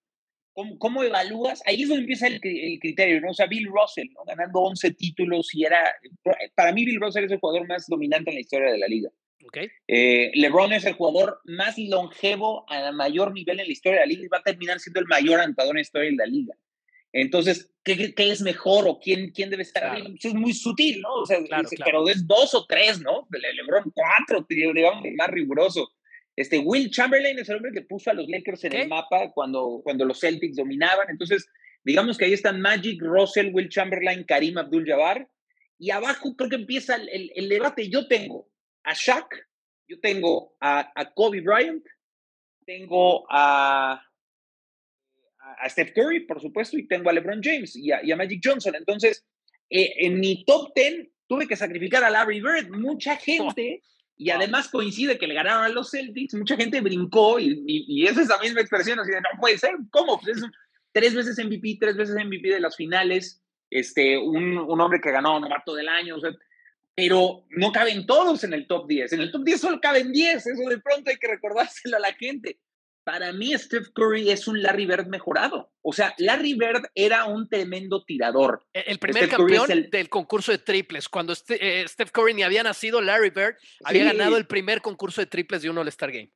¿cómo, 0.78 1.04
evalúas? 1.04 1.62
Ahí 1.64 1.82
es 1.82 1.88
donde 1.88 2.02
empieza 2.02 2.26
el, 2.26 2.40
el, 2.42 2.80
criterio, 2.80 3.20
¿no? 3.20 3.30
O 3.30 3.34
sea, 3.34 3.46
Bill 3.46 3.68
Russell, 3.68 4.08
¿no? 4.12 4.24
Ganando 4.24 4.58
11 4.58 4.90
títulos 4.94 5.54
y 5.54 5.64
era, 5.64 5.94
para 6.56 6.72
mí 6.72 6.84
Bill 6.84 7.00
Russell 7.00 7.26
es 7.26 7.30
el 7.30 7.38
jugador 7.38 7.68
más 7.68 7.86
dominante 7.86 8.30
en 8.30 8.34
la 8.34 8.40
historia 8.40 8.72
de 8.72 8.78
la 8.78 8.88
liga. 8.88 9.10
Okay. 9.46 9.68
Eh, 9.86 10.30
LeBron 10.34 10.72
es 10.72 10.84
el 10.84 10.94
jugador 10.94 11.40
más 11.44 11.78
longevo 11.78 12.64
a 12.68 12.90
mayor 12.92 13.32
nivel 13.32 13.60
en 13.60 13.66
la 13.66 13.72
historia 13.72 14.00
de 14.00 14.06
la 14.06 14.10
liga 14.10 14.24
y 14.24 14.28
va 14.28 14.38
a 14.38 14.42
terminar 14.42 14.80
siendo 14.80 15.00
el 15.00 15.06
mayor 15.06 15.40
anotador 15.40 15.70
en 15.70 15.76
la 15.76 15.82
historia 15.82 16.10
de 16.10 16.16
la 16.16 16.26
liga. 16.26 16.54
Entonces, 17.12 17.72
¿qué, 17.84 18.14
qué 18.14 18.30
es 18.30 18.42
mejor 18.42 18.86
o 18.86 18.98
quién, 18.98 19.30
quién 19.30 19.48
debe 19.48 19.62
estar 19.62 19.84
ahí? 19.84 20.02
Pues 20.02 20.26
es 20.26 20.34
muy 20.34 20.52
sutil, 20.52 21.00
¿no? 21.00 21.14
O 21.14 21.26
sea, 21.26 21.38
pero 21.84 22.06
es 22.08 22.26
dos 22.26 22.54
o 22.54 22.66
tres, 22.66 23.00
¿no? 23.00 23.26
LeBron 23.30 23.92
cuatro, 23.94 24.46
digamos, 24.48 25.04
más 25.16 25.28
riguroso. 25.28 25.90
Este, 26.36 26.58
Will 26.58 26.90
Chamberlain 26.90 27.38
es 27.38 27.48
el 27.48 27.56
hombre 27.56 27.72
que 27.72 27.82
puso 27.82 28.10
a 28.10 28.14
los 28.14 28.28
Lakers 28.28 28.64
en 28.64 28.74
el 28.74 28.88
mapa 28.88 29.32
cuando, 29.32 29.80
cuando 29.82 30.04
los 30.04 30.20
Celtics 30.20 30.56
dominaban. 30.56 31.08
Entonces, 31.08 31.48
digamos 31.82 32.18
que 32.18 32.26
ahí 32.26 32.32
están 32.32 32.60
Magic, 32.60 33.00
Russell, 33.00 33.50
Will 33.52 33.68
Chamberlain, 33.68 34.24
Karim 34.24 34.58
Abdul-Jabbar. 34.58 35.28
Y 35.78 35.90
abajo 35.90 36.36
creo 36.36 36.50
que 36.50 36.56
empieza 36.56 36.96
el, 36.96 37.32
el 37.34 37.48
debate. 37.48 37.88
Yo 37.88 38.06
tengo 38.06 38.48
a 38.88 38.94
Shaq, 38.94 39.28
yo 39.86 40.00
tengo 40.00 40.56
a, 40.60 40.90
a 40.94 41.12
Kobe 41.12 41.42
Bryant, 41.42 41.84
tengo 42.64 43.26
a, 43.30 44.02
a, 45.38 45.68
Steph 45.68 45.92
Curry, 45.94 46.26
por 46.26 46.40
supuesto, 46.40 46.78
y 46.78 46.88
tengo 46.88 47.10
a 47.10 47.12
LeBron 47.12 47.40
James 47.42 47.76
y 47.76 47.92
a, 47.92 48.16
Magic 48.16 48.40
Johnson. 48.42 48.74
Entonces, 48.74 49.26
eh, 49.68 49.92
en 49.98 50.20
mi 50.20 50.44
top 50.44 50.72
10 50.74 51.08
tuve 51.26 51.46
que 51.46 51.56
sacrificar 51.56 52.02
a 52.02 52.10
Larry 52.10 52.40
Bird. 52.40 52.70
Mucha 52.70 53.16
gente, 53.28 53.82
y 54.16 54.30
además 54.30 54.68
coincide 54.68 55.18
que 55.18 55.26
le 55.26 55.34
ganaron 55.34 55.64
a 55.64 55.68
los 55.68 55.90
Celtics, 55.90 56.34
mucha 56.34 56.56
gente 56.56 56.80
brincó 56.80 57.38
y, 57.38 57.62
y, 57.66 58.06
es 58.06 58.16
esa 58.16 58.38
misma 58.38 58.62
expresión, 58.62 58.98
así 58.98 59.10
de, 59.10 59.20
no 59.20 59.40
puede 59.40 59.58
ser, 59.58 59.74
¿cómo? 59.90 60.18
Pues 60.18 60.38
es 60.38 60.44
tres 60.92 61.14
veces 61.14 61.38
MVP, 61.44 61.76
tres 61.78 61.96
veces 61.96 62.16
MVP 62.24 62.48
de 62.48 62.60
las 62.60 62.74
finales, 62.74 63.42
este, 63.70 64.16
un, 64.16 64.56
un 64.56 64.80
hombre 64.80 65.00
que 65.00 65.12
ganó 65.12 65.38
novato 65.38 65.74
del 65.74 65.88
año, 65.88 66.16
o 66.16 66.20
sea, 66.20 66.32
pero 66.98 67.44
no 67.50 67.70
caben 67.70 68.06
todos 68.06 68.42
en 68.42 68.52
el 68.52 68.66
top 68.66 68.88
10. 68.88 69.12
En 69.12 69.20
el 69.20 69.30
top 69.30 69.44
10 69.44 69.60
solo 69.60 69.80
caben 69.80 70.10
10. 70.10 70.44
Eso 70.48 70.68
de 70.68 70.80
pronto 70.80 71.10
hay 71.10 71.16
que 71.16 71.28
recordárselo 71.28 71.96
a 71.96 72.00
la 72.00 72.12
gente. 72.12 72.58
Para 73.04 73.32
mí, 73.32 73.56
Steph 73.56 73.90
Curry 73.94 74.28
es 74.32 74.48
un 74.48 74.60
Larry 74.60 74.84
Bird 74.84 75.06
mejorado. 75.06 75.70
O 75.80 75.92
sea, 75.92 76.12
Larry 76.18 76.54
Bird 76.54 76.86
era 76.96 77.26
un 77.26 77.48
tremendo 77.48 78.02
tirador. 78.04 78.66
E-, 78.72 78.82
el 78.88 78.98
primer 78.98 79.28
campeón 79.28 79.86
del 79.88 80.08
concurso 80.08 80.50
de 80.50 80.58
triples. 80.58 81.08
Cuando 81.08 81.34
eh, 81.50 81.84
Steph 81.86 82.10
Curry 82.10 82.34
ni 82.34 82.42
había 82.42 82.64
nacido, 82.64 83.00
Larry 83.00 83.30
Bird 83.30 83.54
había 83.84 84.02
ganado 84.02 84.36
el 84.36 84.48
primer 84.48 84.80
concurso 84.80 85.20
de 85.20 85.28
triples 85.28 85.62
de 85.62 85.70
un 85.70 85.78
All-Star 85.78 86.10
Game. 86.10 86.32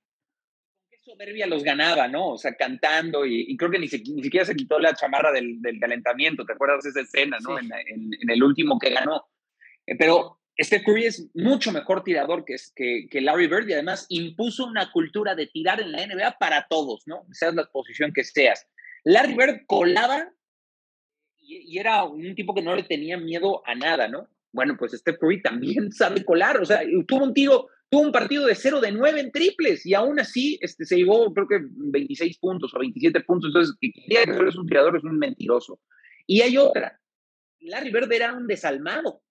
Qué 0.89 0.99
soberbia 1.03 1.49
los 1.49 1.65
ganaba, 1.65 2.07
¿no? 2.07 2.29
O 2.29 2.39
sea, 2.39 2.55
cantando 2.55 3.27
y, 3.27 3.57
creo 3.57 3.73
que 3.73 3.81
ni, 3.81 3.89
ni, 3.89 4.23
siquiera 4.23 4.47
se 4.47 4.55
quitó 4.55 4.79
la 4.79 4.95
chamarra 4.95 5.33
del, 5.33 5.61
del 5.61 5.81
calentamiento. 5.81 6.47
¿Te 6.47 6.53
acuerdas 6.53 6.85
de 6.85 6.91
esa 6.91 7.01
escena, 7.01 7.39
no? 7.41 7.59
En, 7.59 7.69
en, 7.73 8.31
el 8.31 8.43
último 8.45 8.79
que 8.79 8.91
ganó. 8.91 9.27
Eh, 9.87 9.97
pero 9.99 10.39
Steph 10.61 10.85
Curry 10.85 11.07
es 11.07 11.31
mucho 11.35 11.73
mejor 11.73 12.05
tirador 12.05 12.45
que, 12.45 12.57
que, 12.77 13.09
que, 13.11 13.21
Larry 13.21 13.47
Bird 13.47 13.69
y 13.69 13.73
además 13.73 14.07
impuso 14.11 14.67
una 14.67 14.91
cultura 14.93 15.35
de 15.35 15.47
tirar 15.47 15.81
en 15.81 15.93
la 15.93 16.07
NBA 16.07 16.39
para 16.39 16.67
todos, 16.69 17.05
¿no? 17.07 17.27
Seas 17.33 17.55
la 17.55 17.65
posición 17.65 18.13
que 18.13 18.23
seas. 18.23 18.67
Larry 19.05 19.35
Bird 19.35 19.61
colaba 19.67 20.31
y, 21.39 21.79
era 21.79 22.05
un 22.05 22.35
tipo 22.35 22.55
que 22.55 22.63
no 22.63 22.75
le 22.75 22.85
tenía 22.85 23.17
miedo 23.17 23.63
a 23.67 23.75
nada, 23.75 24.09
¿no? 24.09 24.29
Bueno, 24.53 24.77
pues 24.79 24.93
Steph 24.93 25.19
Curry 25.19 25.43
también 25.43 25.91
sabe 25.93 26.25
colar, 26.25 26.61
o 26.61 26.65
sea, 26.65 26.83
tuvo 27.07 27.25
un 27.25 27.35
tiro, 27.35 27.69
tuvo 27.89 28.03
un 28.03 28.13
partido 28.13 28.47
de 28.47 28.55
0 28.55 28.81
de 28.81 28.93
9 28.93 29.21
en 29.21 29.33
triples 29.33 29.87
y 29.87 29.95
aún 29.95 30.21
así 30.21 30.59
este, 30.61 30.85
se 30.85 30.97
llevó 30.97 31.33
creo 31.33 31.49
que 31.49 31.61
26 31.63 32.39
puntos 32.39 32.75
o 32.75 32.79
27 32.79 33.21
puntos, 33.21 33.49
entonces 33.49 33.75
que 33.81 33.91
quería 33.93 34.25
que 34.25 34.49
es 34.49 34.57
un 34.57 34.67
tirador 34.67 34.97
es 34.97 35.05
un 35.05 35.19
mentiroso. 35.19 35.81
Y 36.27 36.43
hay 36.43 36.57
otra, 36.57 37.01
Larry 37.61 37.91
Bird 37.91 38.13
era 38.13 38.35
un 38.35 38.47
desalmado, 38.47 39.23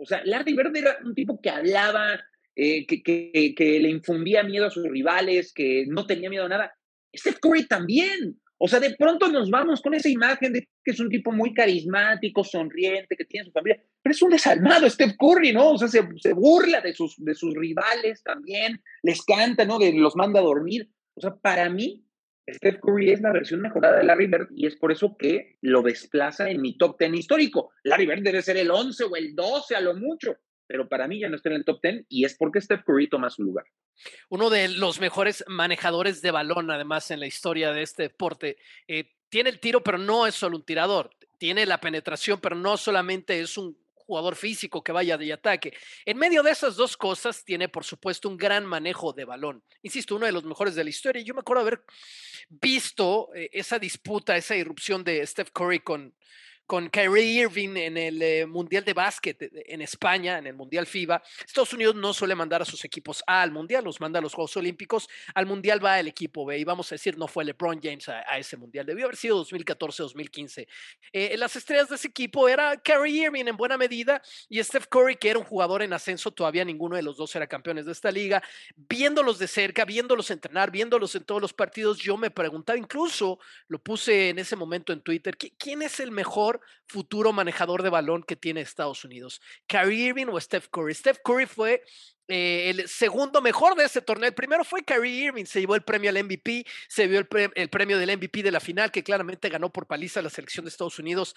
o 0.00 0.06
sea, 0.06 0.22
Larry 0.24 0.54
Bird 0.54 0.74
era 0.74 0.96
un 1.04 1.14
tipo 1.14 1.40
que 1.40 1.50
hablaba, 1.50 2.20
eh, 2.56 2.86
que, 2.86 3.54
le 3.80 3.90
infundía 3.90 4.42
miedo 4.42 4.66
a 4.66 4.70
sus 4.70 4.88
rivales, 4.88 5.52
que 5.52 5.84
no 5.88 6.06
tenía 6.06 6.30
miedo 6.30 6.46
a 6.46 6.48
nada. 6.48 6.74
Steph 7.14 7.38
Curry 7.40 7.66
también. 7.66 8.40
O 8.56 8.68
sea, 8.68 8.80
de 8.80 8.94
pronto 8.94 9.28
nos 9.28 9.50
vamos 9.50 9.80
con 9.80 9.94
esa 9.94 10.08
imagen 10.08 10.52
de 10.52 10.68
que 10.84 10.90
es 10.90 11.00
un 11.00 11.08
tipo 11.08 11.32
muy 11.32 11.52
carismático, 11.54 12.44
sonriente, 12.44 13.16
que 13.16 13.24
tiene 13.24 13.46
su 13.46 13.52
familia, 13.52 13.82
pero 14.02 14.12
es 14.12 14.22
un 14.22 14.30
desalmado 14.30 14.88
Steph 14.88 15.16
Curry, 15.18 15.52
¿no? 15.52 15.72
O 15.72 15.78
sea, 15.78 15.88
se, 15.88 16.06
se 16.18 16.32
burla 16.32 16.80
de 16.80 16.94
sus, 16.94 17.16
de 17.18 17.34
sus 17.34 17.54
rivales 17.54 18.22
también, 18.22 18.82
les 19.02 19.22
canta, 19.22 19.64
¿no? 19.64 19.78
De, 19.78 19.92
los 19.92 20.16
manda 20.16 20.40
a 20.40 20.44
dormir. 20.44 20.90
O 21.14 21.20
sea, 21.20 21.34
para 21.36 21.68
mí, 21.68 22.04
Steph 22.54 22.80
Curry 22.80 23.10
es 23.10 23.20
la 23.20 23.32
versión 23.32 23.60
mejorada 23.60 23.98
de 23.98 24.04
Larry 24.04 24.26
Bird 24.26 24.48
y 24.54 24.66
es 24.66 24.76
por 24.76 24.92
eso 24.92 25.16
que 25.16 25.58
lo 25.60 25.82
desplaza 25.82 26.50
en 26.50 26.60
mi 26.60 26.76
top 26.76 26.98
10 26.98 27.14
histórico. 27.14 27.72
Larry 27.84 28.06
Bird 28.06 28.22
debe 28.22 28.42
ser 28.42 28.56
el 28.56 28.70
11 28.70 29.04
o 29.04 29.16
el 29.16 29.34
12 29.34 29.76
a 29.76 29.80
lo 29.80 29.94
mucho, 29.94 30.36
pero 30.66 30.88
para 30.88 31.08
mí 31.08 31.20
ya 31.20 31.28
no 31.28 31.36
está 31.36 31.50
en 31.50 31.56
el 31.56 31.64
top 31.64 31.80
10 31.82 32.06
y 32.08 32.24
es 32.24 32.36
porque 32.36 32.60
Steph 32.60 32.84
Curry 32.84 33.08
toma 33.08 33.30
su 33.30 33.42
lugar. 33.42 33.64
Uno 34.28 34.50
de 34.50 34.68
los 34.68 35.00
mejores 35.00 35.44
manejadores 35.46 36.22
de 36.22 36.30
balón, 36.30 36.70
además, 36.70 37.10
en 37.10 37.20
la 37.20 37.26
historia 37.26 37.72
de 37.72 37.82
este 37.82 38.04
deporte. 38.04 38.56
Eh, 38.88 39.12
tiene 39.28 39.50
el 39.50 39.60
tiro, 39.60 39.82
pero 39.82 39.98
no 39.98 40.26
es 40.26 40.34
solo 40.34 40.56
un 40.56 40.64
tirador. 40.64 41.10
Tiene 41.38 41.66
la 41.66 41.80
penetración, 41.80 42.40
pero 42.40 42.56
no 42.56 42.76
solamente 42.76 43.40
es 43.40 43.56
un 43.56 43.76
jugador 44.10 44.34
físico 44.34 44.82
que 44.82 44.90
vaya 44.90 45.16
de 45.16 45.32
ataque. 45.32 45.72
En 46.04 46.18
medio 46.18 46.42
de 46.42 46.50
esas 46.50 46.74
dos 46.74 46.96
cosas, 46.96 47.44
tiene, 47.44 47.68
por 47.68 47.84
supuesto, 47.84 48.28
un 48.28 48.36
gran 48.36 48.66
manejo 48.66 49.12
de 49.12 49.24
balón. 49.24 49.62
Insisto, 49.82 50.16
uno 50.16 50.26
de 50.26 50.32
los 50.32 50.44
mejores 50.44 50.74
de 50.74 50.82
la 50.82 50.90
historia. 50.90 51.22
Yo 51.22 51.32
me 51.32 51.40
acuerdo 51.40 51.62
haber 51.62 51.84
visto 52.48 53.30
eh, 53.36 53.50
esa 53.52 53.78
disputa, 53.78 54.36
esa 54.36 54.56
irrupción 54.56 55.04
de 55.04 55.24
Steph 55.24 55.52
Curry 55.52 55.78
con, 55.78 56.12
con 56.70 56.88
Kyrie 56.88 57.42
Irving 57.42 57.76
en 57.76 57.96
el 57.96 58.22
eh, 58.22 58.46
Mundial 58.46 58.84
de 58.84 58.92
Básquet 58.92 59.42
eh, 59.42 59.50
en 59.66 59.82
España, 59.82 60.38
en 60.38 60.46
el 60.46 60.54
Mundial 60.54 60.86
FIBA. 60.86 61.20
Estados 61.44 61.72
Unidos 61.72 61.96
no 61.96 62.14
suele 62.14 62.36
mandar 62.36 62.62
a 62.62 62.64
sus 62.64 62.84
equipos 62.84 63.24
al 63.26 63.50
Mundial, 63.50 63.82
los 63.82 64.00
manda 64.00 64.20
a 64.20 64.22
los 64.22 64.34
Juegos 64.34 64.56
Olímpicos. 64.56 65.08
Al 65.34 65.46
Mundial 65.46 65.84
va 65.84 65.98
el 65.98 66.06
equipo 66.06 66.46
B 66.46 66.56
y 66.56 66.62
vamos 66.62 66.92
a 66.92 66.94
decir, 66.94 67.18
no 67.18 67.26
fue 67.26 67.44
LeBron 67.44 67.80
James 67.82 68.08
a, 68.08 68.38
ese 68.38 68.56
Mundial, 68.56 68.86
debió 68.86 69.06
haber 69.06 69.16
sido 69.16 69.44
2014-2015. 69.46 70.68
Eh, 71.12 71.36
las 71.36 71.56
estrellas 71.56 71.88
de 71.88 71.96
ese 71.96 72.06
equipo 72.06 72.48
era 72.48 72.76
Kyrie 72.76 73.24
Irving 73.24 73.46
en 73.46 73.56
buena 73.56 73.76
medida 73.76 74.22
y 74.48 74.62
Steph 74.62 74.86
Curry, 74.86 75.16
que 75.16 75.30
era 75.30 75.40
un 75.40 75.44
jugador 75.44 75.82
en 75.82 75.92
ascenso, 75.92 76.30
todavía 76.30 76.64
ninguno 76.64 76.94
de 76.94 77.02
los 77.02 77.16
dos 77.16 77.34
era 77.34 77.48
campeones 77.48 77.84
de 77.84 77.90
esta 77.90 78.12
liga. 78.12 78.40
Viéndolos 78.76 79.40
de 79.40 79.48
cerca, 79.48 79.84
viéndolos 79.84 80.30
entrenar, 80.30 80.70
viéndolos 80.70 81.16
en 81.16 81.24
todos 81.24 81.42
los 81.42 81.52
partidos, 81.52 81.98
yo 81.98 82.16
me 82.16 82.30
preguntaba, 82.30 82.78
incluso 82.78 83.40
lo 83.66 83.80
puse 83.80 84.28
en 84.28 84.38
ese 84.38 84.54
momento 84.54 84.92
en 84.92 85.00
Twitter, 85.00 85.36
¿quién 85.36 85.82
es 85.82 85.98
el 85.98 86.12
mejor 86.12 86.59
futuro 86.86 87.32
manejador 87.32 87.82
de 87.82 87.90
balón 87.90 88.22
que 88.22 88.36
tiene 88.36 88.60
Estados 88.60 89.04
Unidos. 89.04 89.40
Kyrie 89.66 90.08
Irving 90.08 90.26
o 90.26 90.40
Steph 90.40 90.68
Curry. 90.70 90.94
Steph 90.94 91.18
Curry 91.24 91.46
fue 91.46 91.82
eh, 92.28 92.70
el 92.70 92.88
segundo 92.88 93.40
mejor 93.40 93.74
de 93.74 93.84
ese 93.84 94.02
torneo. 94.02 94.28
El 94.28 94.34
primero 94.34 94.64
fue 94.64 94.82
Kyrie 94.82 95.26
Irving, 95.26 95.44
se 95.44 95.60
llevó 95.60 95.74
el 95.74 95.82
premio 95.82 96.10
al 96.10 96.22
MVP, 96.24 96.64
se 96.88 97.06
vio 97.06 97.18
el, 97.18 97.28
el 97.54 97.68
premio 97.70 97.98
del 97.98 98.16
MVP 98.16 98.42
de 98.42 98.52
la 98.52 98.60
final, 98.60 98.90
que 98.90 99.02
claramente 99.02 99.48
ganó 99.48 99.70
por 99.70 99.86
paliza 99.86 100.22
la 100.22 100.30
selección 100.30 100.64
de 100.64 100.70
Estados 100.70 100.98
Unidos. 100.98 101.34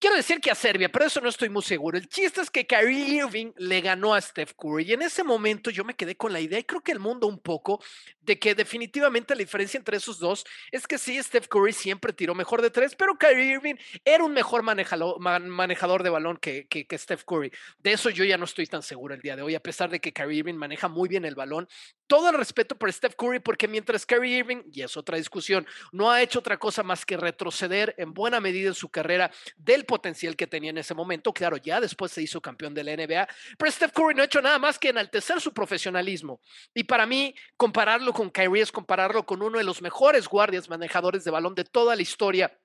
Quiero 0.00 0.14
decir 0.14 0.40
que 0.40 0.52
a 0.52 0.54
Serbia, 0.54 0.88
pero 0.92 1.06
eso 1.06 1.20
no 1.20 1.28
estoy 1.28 1.48
muy 1.48 1.62
seguro. 1.62 1.98
El 1.98 2.08
chiste 2.08 2.40
es 2.40 2.50
que 2.50 2.68
Kyrie 2.68 3.16
Irving 3.16 3.50
le 3.56 3.80
ganó 3.80 4.14
a 4.14 4.20
Steph 4.20 4.52
Curry 4.56 4.84
y 4.84 4.92
en 4.92 5.02
ese 5.02 5.24
momento 5.24 5.70
yo 5.70 5.82
me 5.82 5.94
quedé 5.94 6.16
con 6.16 6.32
la 6.32 6.38
idea 6.38 6.60
y 6.60 6.62
creo 6.62 6.82
que 6.82 6.92
el 6.92 7.00
mundo 7.00 7.26
un 7.26 7.40
poco 7.40 7.82
de 8.20 8.38
que 8.38 8.54
definitivamente 8.54 9.34
la 9.34 9.40
diferencia 9.40 9.76
entre 9.76 9.96
esos 9.96 10.20
dos 10.20 10.44
es 10.70 10.86
que 10.86 10.98
sí, 10.98 11.20
Steph 11.20 11.48
Curry 11.48 11.72
siempre 11.72 12.12
tiró 12.12 12.36
mejor 12.36 12.62
de 12.62 12.70
tres, 12.70 12.94
pero 12.94 13.18
Kyrie 13.18 13.54
Irving 13.54 13.74
era 14.04 14.22
un 14.22 14.32
mejor 14.32 14.62
manejador, 14.62 16.02
de 16.04 16.10
balón 16.10 16.36
que, 16.36 16.68
que, 16.68 16.86
Steph 16.96 17.24
Curry. 17.24 17.50
De 17.78 17.90
eso 17.90 18.08
yo 18.08 18.22
ya 18.22 18.38
no 18.38 18.44
estoy 18.44 18.66
tan 18.66 18.84
seguro 18.84 19.14
el 19.14 19.20
día 19.20 19.34
de 19.34 19.42
hoy, 19.42 19.56
a 19.56 19.60
pesar 19.60 19.90
de 19.90 19.98
que 19.98 20.12
Kyrie 20.12 20.38
Irving 20.38 20.54
maneja 20.54 20.86
muy 20.86 21.08
bien 21.08 21.24
el 21.24 21.34
balón. 21.34 21.66
Todo 22.08 22.30
el 22.30 22.36
respeto 22.36 22.74
por 22.74 22.90
Steph 22.90 23.14
Curry 23.16 23.38
porque 23.38 23.68
mientras 23.68 24.06
Kyrie 24.06 24.38
Irving, 24.38 24.62
y 24.72 24.80
es 24.80 24.96
otra 24.96 25.18
discusión, 25.18 25.66
no 25.92 26.10
ha 26.10 26.22
hecho 26.22 26.38
otra 26.38 26.58
cosa 26.58 26.82
más 26.82 27.04
que 27.04 27.18
retroceder 27.18 27.94
en 27.98 28.14
buena 28.14 28.40
medida 28.40 28.68
en 28.68 28.74
su 28.74 28.88
carrera 28.88 29.30
del 29.56 29.84
potencial 29.84 30.34
que 30.34 30.46
tenía 30.46 30.70
en 30.70 30.78
ese 30.78 30.94
momento. 30.94 31.34
Claro, 31.34 31.58
ya 31.58 31.80
después 31.82 32.10
se 32.10 32.22
hizo 32.22 32.40
campeón 32.40 32.72
de 32.72 32.82
la 32.82 32.96
NBA, 32.96 33.28
pero 33.58 33.70
Steph 33.70 33.92
Curry 33.92 34.14
no 34.14 34.22
ha 34.22 34.24
hecho 34.24 34.40
nada 34.40 34.58
más 34.58 34.78
que 34.78 34.88
enaltecer 34.88 35.38
su 35.38 35.52
profesionalismo. 35.52 36.40
Y 36.72 36.84
para 36.84 37.04
mí, 37.04 37.34
compararlo 37.58 38.14
con 38.14 38.30
Kyrie 38.30 38.62
es 38.62 38.72
compararlo 38.72 39.26
con 39.26 39.42
uno 39.42 39.58
de 39.58 39.64
los 39.64 39.82
mejores 39.82 40.28
guardias 40.28 40.70
manejadores 40.70 41.24
de 41.24 41.30
balón 41.30 41.54
de 41.54 41.64
toda 41.64 41.94
la 41.94 42.00
historia 42.00 42.58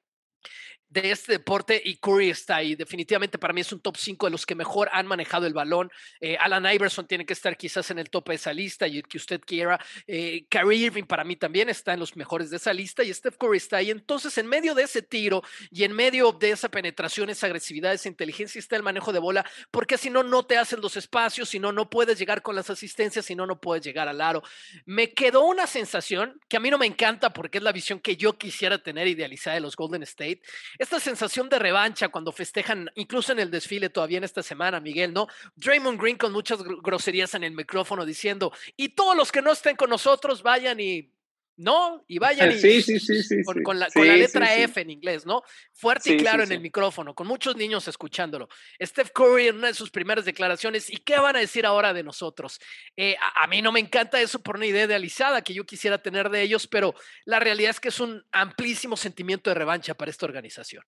de 0.94 1.12
este 1.12 1.34
deporte 1.34 1.82
y 1.84 1.96
Curry 1.96 2.30
está 2.30 2.58
ahí. 2.58 2.76
Definitivamente 2.76 3.40
para 3.40 3.52
mí 3.52 3.62
es 3.62 3.74
un 3.74 3.80
top 3.80 3.98
5 3.98 4.28
de 4.28 4.32
los 4.32 4.46
que 4.46 4.54
mejor 4.54 4.90
han 4.92 5.08
manejado 5.08 5.48
el 5.48 5.54
balón. 5.54 5.92
Eh, 6.22 6.38
Alan 6.40 6.72
Iverson 6.72 7.08
tiene 7.08 7.26
que 7.26 7.34
estar 7.34 7.58
quizás 7.58 7.90
en 7.90 7.98
el 7.98 8.12
top 8.12 8.30
de 8.30 8.36
esa 8.36 8.54
lista 8.54 8.88
y 8.88 8.98
el 8.98 9.08
que 9.08 9.18
usted 9.18 9.42
quiera. 9.42 9.84
Eh, 10.06 10.46
Kyrie 10.50 10.86
Irving 10.86 11.06
para 11.06 11.24
mí 11.24 11.36
también 11.36 11.68
está 11.68 11.94
en 11.94 12.00
los 12.00 12.16
mejores 12.16 12.52
de 12.52 12.58
esa 12.58 12.74
lista 12.74 13.04
y 13.04 13.12
Steph 13.12 13.38
Curry 13.38 13.58
está 13.58 13.78
ahí. 13.78 13.90
Entonces, 13.90 14.38
en 14.38 14.46
medio 14.46 14.76
de 14.76 14.84
ese 14.84 15.02
tiro 15.02 15.42
y 15.72 15.84
en 15.84 15.94
medio 15.94 16.32
de 16.32 16.52
esa 16.52 16.70
penetración, 16.70 17.32
esa 17.32 17.48
agresividad, 17.48 17.92
esa 17.92 18.08
inteligencia, 18.08 18.60
está 18.60 18.76
el 18.76 18.84
manejo 18.84 19.12
de 19.12 19.20
bola, 19.20 19.46
porque 19.72 19.98
si 19.98 20.12
no, 20.12 20.22
no 20.22 20.46
te 20.46 20.58
hacen 20.58 20.80
los 20.80 20.96
espacios, 20.96 21.50
si 21.50 21.58
no, 21.58 21.72
no 21.72 21.90
puedes 21.90 22.20
llegar 22.20 22.44
con 22.44 22.56
las 22.56 22.70
asistencias, 22.70 23.26
si 23.26 23.34
no, 23.34 23.48
no 23.48 23.60
puedes 23.60 23.84
llegar 23.84 24.08
al 24.08 24.22
aro. 24.22 24.44
Me 24.86 25.12
quedó 25.14 25.44
una 25.46 25.66
sensación 25.66 26.40
que 26.48 26.58
a 26.58 26.60
mí 26.60 26.70
no 26.70 26.78
me 26.78 26.86
encanta 26.86 27.34
porque 27.34 27.58
es 27.58 27.64
la 27.64 27.72
visión 27.72 28.00
que 28.00 28.16
yo 28.16 28.38
quisiera 28.38 28.78
tener 28.78 29.08
idealizada 29.08 29.56
de 29.56 29.62
los 29.62 29.76
Golden 29.76 30.04
State 30.04 30.42
esta 30.84 31.00
sensación 31.00 31.50
de 31.50 31.60
revancha 31.60 32.10
cuando 32.10 32.32
festejan, 32.32 32.90
incluso 32.96 33.32
en 33.32 33.40
el 33.40 33.50
desfile 33.52 33.90
todavía 33.90 34.18
en 34.18 34.24
esta 34.24 34.44
semana, 34.44 34.80
Miguel, 34.80 35.14
¿no? 35.14 35.28
Draymond 35.56 36.00
Green 36.00 36.18
con 36.18 36.32
muchas 36.32 36.62
groserías 36.64 37.34
en 37.34 37.44
el 37.44 37.54
micrófono 37.54 38.06
diciendo, 38.06 38.52
y 38.78 38.90
todos 38.90 39.16
los 39.16 39.32
que 39.32 39.42
no 39.42 39.52
estén 39.52 39.76
con 39.76 39.90
nosotros 39.90 40.44
vayan 40.44 40.80
y 40.80 41.13
¿no? 41.58 42.04
Y 42.08 42.20
vayan 42.20 42.52
y, 42.52 42.60
sí, 42.60 42.82
sí, 42.82 43.00
sí, 43.00 43.44
con, 43.64 43.80
la, 43.80 43.88
letra 43.96 44.56
F 44.56 44.82
en 44.82 44.90
inglés, 44.90 45.26
¿no? 45.26 45.44
Fuerte 45.72 46.14
y 46.14 46.18
claro 46.18 46.44
en 46.44 46.52
el 46.52 46.60
micrófono, 46.60 47.14
con 47.14 47.28
muchos 47.28 47.56
niños 47.56 47.88
escuchándolo. 47.88 48.48
Steph 48.82 49.12
Curry 49.14 49.48
en 49.48 49.58
una 49.58 49.68
de 49.68 49.74
sus 49.74 49.92
primeras 49.92 50.26
declaraciones, 50.26 50.92
¿y 50.92 50.98
qué 50.98 51.18
van 51.18 51.36
a 51.36 51.40
decir 51.40 51.66
ahora 51.66 51.94
de 51.94 52.04
nosotros? 52.04 52.60
Eh, 52.98 53.16
a, 53.36 53.48
mí 53.48 53.62
no 53.62 53.72
me 53.72 53.80
encanta 53.80 54.22
eso 54.22 54.42
por 54.42 54.58
una 54.58 54.66
idea 54.66 54.86
idealizada 54.86 55.42
que 55.42 55.54
yo 55.54 55.66
quisiera 55.66 56.02
tener 56.02 56.30
de 56.30 56.42
ellos, 56.42 56.68
pero 56.68 56.94
la 57.26 57.40
realidad 57.40 57.72
es 57.72 57.80
que 57.80 57.90
es 57.90 58.00
un 58.00 58.24
amplísimo 58.32 58.98
sentimiento 58.98 59.50
de 59.50 59.56
revancha 59.56 59.94
para 59.94 60.12
esta 60.12 60.26
organización. 60.26 60.84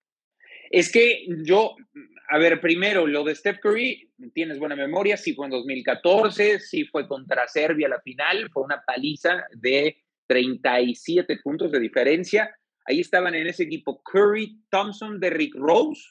Es 0.71 0.91
que 0.91 1.25
yo, 1.43 1.75
a 2.29 2.37
ver, 2.39 2.59
primero, 2.59 3.05
lo 3.05 3.23
de 3.23 3.35
Steph 3.35 3.59
Curry, 3.59 4.11
tienes 4.33 4.57
buena 4.57 4.75
memoria, 4.75 5.15
sí 5.15 5.33
fue 5.33 5.45
en 5.45 5.51
2014, 5.51 6.59
sí 6.59 6.85
fue 6.85 7.07
contra 7.07 7.47
Serbia 7.47 7.87
la 7.87 8.01
final, 8.01 8.49
fue 8.51 8.63
una 8.63 8.81
paliza 8.85 9.45
de 9.51 10.04
37 10.27 11.39
puntos 11.43 11.71
de 11.71 11.79
diferencia. 11.79 12.55
Ahí 12.85 12.99
estaban 12.99 13.35
en 13.35 13.47
ese 13.47 13.63
equipo 13.63 14.01
Curry, 14.03 14.61
Thompson, 14.69 15.19
Derrick 15.19 15.55
Rose, 15.55 16.01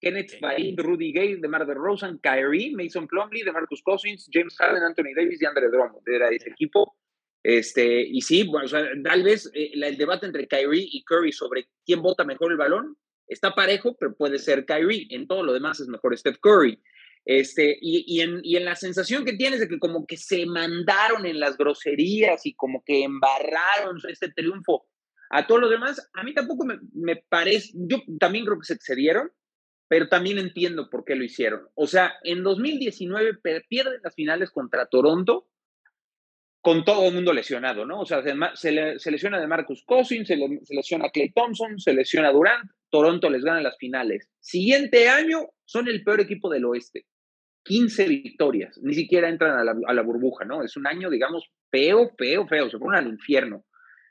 Kenneth 0.00 0.38
Farid, 0.40 0.78
Rudy 0.78 1.12
Gay, 1.12 1.40
DeMar 1.40 1.66
DeRozan, 1.66 2.18
Kyrie, 2.22 2.74
Mason 2.74 3.06
Plumlee, 3.06 3.44
DeMarcus 3.44 3.82
Cousins, 3.82 4.28
James 4.32 4.56
Harden, 4.56 4.82
Anthony 4.82 5.14
Davis 5.14 5.42
y 5.42 5.46
Andre 5.46 5.68
Drummond. 5.68 6.08
Era 6.08 6.30
ese 6.30 6.50
equipo. 6.50 6.96
Este, 7.42 8.02
y 8.02 8.20
sí, 8.20 8.44
bueno, 8.44 8.68
tal 9.02 9.22
vez 9.22 9.50
eh, 9.54 9.70
el 9.74 9.96
debate 9.96 10.26
entre 10.26 10.46
Kyrie 10.46 10.88
y 10.90 11.02
Curry 11.04 11.32
sobre 11.32 11.68
quién 11.84 12.02
vota 12.02 12.24
mejor 12.24 12.52
el 12.52 12.58
balón 12.58 12.96
está 13.30 13.54
parejo, 13.54 13.96
pero 13.96 14.14
puede 14.14 14.38
ser 14.38 14.66
Kyrie. 14.66 15.06
En 15.10 15.26
todo 15.26 15.42
lo 15.42 15.52
demás 15.52 15.80
es 15.80 15.88
mejor 15.88 16.16
Steph 16.18 16.38
Curry. 16.40 16.82
Este, 17.32 17.78
y, 17.80 18.22
en, 18.22 18.42
la 18.64 18.74
sensación 18.74 19.24
que 19.24 19.34
tienes 19.34 19.60
de 19.60 19.68
que 19.68 19.78
como 19.78 20.04
que 20.04 20.16
se 20.16 20.46
mandaron 20.46 21.26
en 21.26 21.38
las 21.38 21.56
groserías 21.56 22.44
y 22.44 22.54
como 22.54 22.82
que 22.84 23.04
embarraron 23.04 24.00
este 24.08 24.32
triunfo 24.32 24.88
a 25.30 25.46
todos 25.46 25.60
los 25.60 25.70
demás, 25.70 26.10
a 26.14 26.24
mí 26.24 26.34
tampoco 26.34 26.66
me, 26.66 27.16
parece, 27.28 27.70
yo 27.74 27.98
también 28.18 28.44
creo 28.44 28.58
que 28.58 28.66
se 28.66 28.74
excedieron, 28.74 29.30
pero 29.86 30.08
también 30.08 30.40
entiendo 30.40 30.90
por 30.90 31.04
qué 31.04 31.14
lo 31.14 31.22
hicieron. 31.22 31.68
O 31.74 31.86
sea, 31.86 32.14
en 32.24 32.42
2019 32.42 33.38
pierden 33.68 34.00
las 34.02 34.16
finales 34.16 34.50
contra 34.50 34.86
Toronto 34.86 35.46
con 36.60 36.84
todo 36.84 37.06
el 37.06 37.14
mundo 37.14 37.32
lesionado, 37.32 37.86
¿no? 37.86 38.00
O 38.00 38.06
sea, 38.06 38.24
se, 38.56 38.98
se 38.98 39.10
lesiona 39.12 39.38
de 39.38 39.46
Marcus 39.46 39.84
Cousins, 39.86 40.26
se, 40.26 40.36
se 40.64 40.74
lesiona 40.74 41.10
Clay 41.10 41.30
Thompson, 41.30 41.78
se 41.78 41.92
lesiona 41.92 42.32
Durant, 42.32 42.68
Toronto 42.90 43.30
les 43.30 43.44
gana 43.44 43.60
las 43.60 43.78
finales. 43.78 44.28
Siguiente 44.40 45.08
año 45.08 45.50
son 45.64 45.86
el 45.86 46.02
peor 46.02 46.20
equipo 46.20 46.50
del 46.50 46.64
oeste. 46.64 47.06
15 47.70 48.08
victorias, 48.08 48.80
ni 48.82 48.94
siquiera 48.94 49.28
entran 49.28 49.56
a 49.56 49.62
la, 49.62 49.76
a 49.86 49.94
la, 49.94 50.02
burbuja, 50.02 50.44
¿no? 50.44 50.64
Es 50.64 50.76
un 50.76 50.88
año, 50.88 51.08
digamos, 51.08 51.44
feo, 51.70 52.10
feo, 52.18 52.44
feo, 52.48 52.68
se 52.68 52.80
ponen 52.80 52.98
al 52.98 53.06
infierno. 53.06 53.64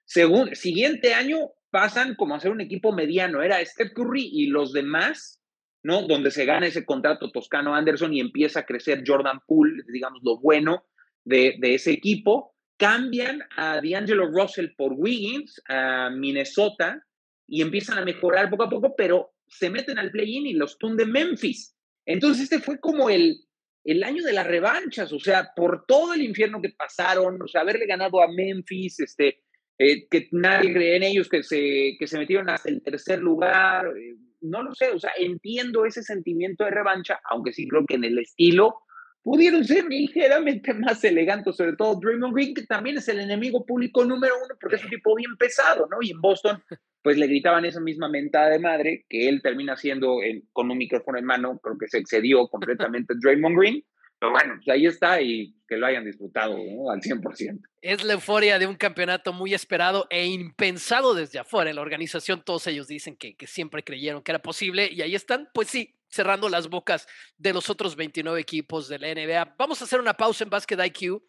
Según, 0.06 0.56
siguiente 0.56 1.13
año 1.13 1.39
pasan 1.70 2.16
como 2.16 2.36
a 2.36 2.39
ser 2.39 2.51
un 2.51 2.62
equipo 2.62 2.94
mediano, 2.94 3.42
era 3.42 3.63
Steph 3.66 3.92
Curry 3.94 4.30
y 4.32 4.48
los 4.48 4.72
demás, 4.72 5.42
¿no? 5.84 6.08
Donde 6.08 6.32
se 6.32 6.46
gana 6.46 6.68
ese 6.68 6.86
contrato 6.86 7.32
Toscano 7.32 7.75
Anderson 7.75 8.13
y 8.13 8.22
empieza 8.22 8.62
a 8.62 8.66
crecer 8.66 9.04
Jordan 9.06 9.42
Poole, 9.46 9.84
digamos, 9.92 10.22
lo 10.24 10.39
bueno 10.39 10.86
de, 11.25 11.58
de 11.60 11.75
ese 11.75 11.92
equipo. 11.92 12.56
Cambian 12.78 13.42
a 13.58 13.82
D'Angelo 13.82 14.32
Russell 14.32 14.70
por 14.78 14.94
Wiggins, 14.94 15.62
a 15.68 16.10
Minnesota, 16.12 17.06
y 17.46 17.62
empiezan 17.62 17.98
a 17.98 18.06
mejorar 18.06 18.50
poco 18.50 18.63
a 18.63 18.70
poco, 18.70 18.96
pero 18.96 19.34
se 19.50 19.70
meten 19.70 20.00
al 20.00 20.12
play-in 20.12 20.48
y 20.48 20.54
los 20.54 20.78
de 20.80 21.06
Memphis. 21.06 21.75
Entonces 22.06 22.44
este 22.44 22.60
fue 22.60 22.80
como 22.80 23.10
el, 23.10 23.49
el 23.91 24.03
año 24.03 24.24
de 24.24 24.34
las 24.34 24.46
revanchas, 24.46 25.12
o 25.13 25.19
sea, 25.19 25.51
por 25.55 25.86
todo 25.88 26.13
el 26.13 26.22
infierno 26.22 26.62
que 26.62 26.69
pasaron, 26.69 27.41
o 27.41 27.48
sea, 27.48 27.62
haberle 27.62 27.88
ganado 27.88 28.22
a 28.22 28.27
Memphis, 28.27 29.00
este, 29.00 29.41
eh, 29.79 30.08
que 30.08 30.27
nadie 30.31 30.74
cree 30.74 30.96
en 30.98 31.03
ellos, 31.03 31.27
que 31.27 31.41
se, 31.41 31.96
que 31.98 32.05
se 32.05 32.17
metieron 32.19 32.50
hasta 32.50 32.69
el 32.69 32.84
tercer 32.84 33.19
lugar, 33.19 33.88
eh, 33.88 34.15
no 34.41 34.62
lo 34.62 34.75
sé, 34.75 34.91
o 34.91 35.00
sea, 35.00 35.12
entiendo 35.17 35.86
ese 35.86 36.03
sentimiento 36.03 36.65
de 36.65 36.72
revancha, 36.72 37.19
aunque 37.31 37.51
sí 37.51 37.67
creo 37.67 37.86
que 37.86 37.96
en 37.96 38.03
el 38.03 38.19
estilo 38.19 38.81
pudieron 39.24 39.64
ser 39.66 39.86
ligeramente 39.86 40.74
más 40.74 41.04
elegantes, 41.04 41.56
sobre 41.56 41.76
todo 41.76 42.00
Draymond 42.00 42.34
Green, 42.34 42.54
que 42.54 42.66
también 42.66 42.98
es 42.98 43.08
el 43.10 43.20
enemigo 43.20 43.66
público 43.66 44.04
número 44.06 44.36
uno, 44.44 44.56
porque 44.60 44.78
es 44.78 44.84
un 44.84 44.90
tipo 44.90 45.16
bien 45.16 45.36
pesado, 45.38 45.88
¿no? 45.90 45.98
Y 46.02 46.12
en 46.12 46.22
Boston 46.22 46.64
pues 47.02 47.18
le 47.18 47.28
gritaban 47.28 47.66
esa 47.66 47.80
misma 47.80 48.10
mentada 48.10 48.50
de 48.50 48.60
madre 48.60 49.06
que 49.10 49.30
él 49.30 49.42
termina 49.42 49.74
haciendo 49.74 50.18
con 50.52 50.70
un 50.70 50.78
micrófono 50.78 51.18
en 51.18 51.26
mano, 51.26 51.60
creo 51.60 51.78
que 51.78 51.88
se 51.88 51.98
excedió 51.98 52.48
completamente 52.48 53.14
Draymond 53.18 53.58
Green. 53.58 53.84
Pero 54.20 54.32
bueno, 54.32 54.56
pues 54.56 54.68
ahí 54.70 54.86
está 54.86 55.22
y 55.22 55.56
que 55.68 55.78
lo 55.78 55.86
hayan 55.86 56.04
disfrutado 56.04 56.56
al 56.92 57.00
100%. 57.00 57.62
Es 57.82 58.04
la 58.04 58.14
euforia 58.14 58.60
de 58.60 58.68
un 58.68 58.76
campeonato 58.76 59.32
muy 59.32 59.54
esperado 59.54 60.08
e 60.10 60.26
impensado 60.26 61.14
desde 61.14 61.40
afuera. 61.40 61.70
En 61.70 61.78
la 61.78 61.82
organización 61.82 62.44
todos 62.44 62.68
ellos 62.68 62.88
dicen 62.88 63.16
que, 63.16 63.36
que 63.36 63.48
siempre 63.48 63.84
creyeron 63.84 64.22
que 64.22 64.32
era 64.32 64.42
posible 64.42 64.90
y 64.92 65.02
ahí 65.02 65.16
están, 65.16 65.50
pues 65.54 65.70
sí, 65.70 65.96
cerrando 66.10 66.50
las 66.50 66.68
bocas 66.68 67.08
de 67.38 67.54
los 67.54 67.70
otros 67.70 67.96
29 67.96 68.40
equipos 68.42 68.90
de 68.90 69.00
la 69.00 69.14
NBA. 69.14 69.56
Vamos 69.58 69.82
a 69.82 69.86
hacer 69.86 70.00
una 70.00 70.16
pausa 70.16 70.44
en 70.44 70.50
Basket 70.50 70.78
IQ 70.86 71.22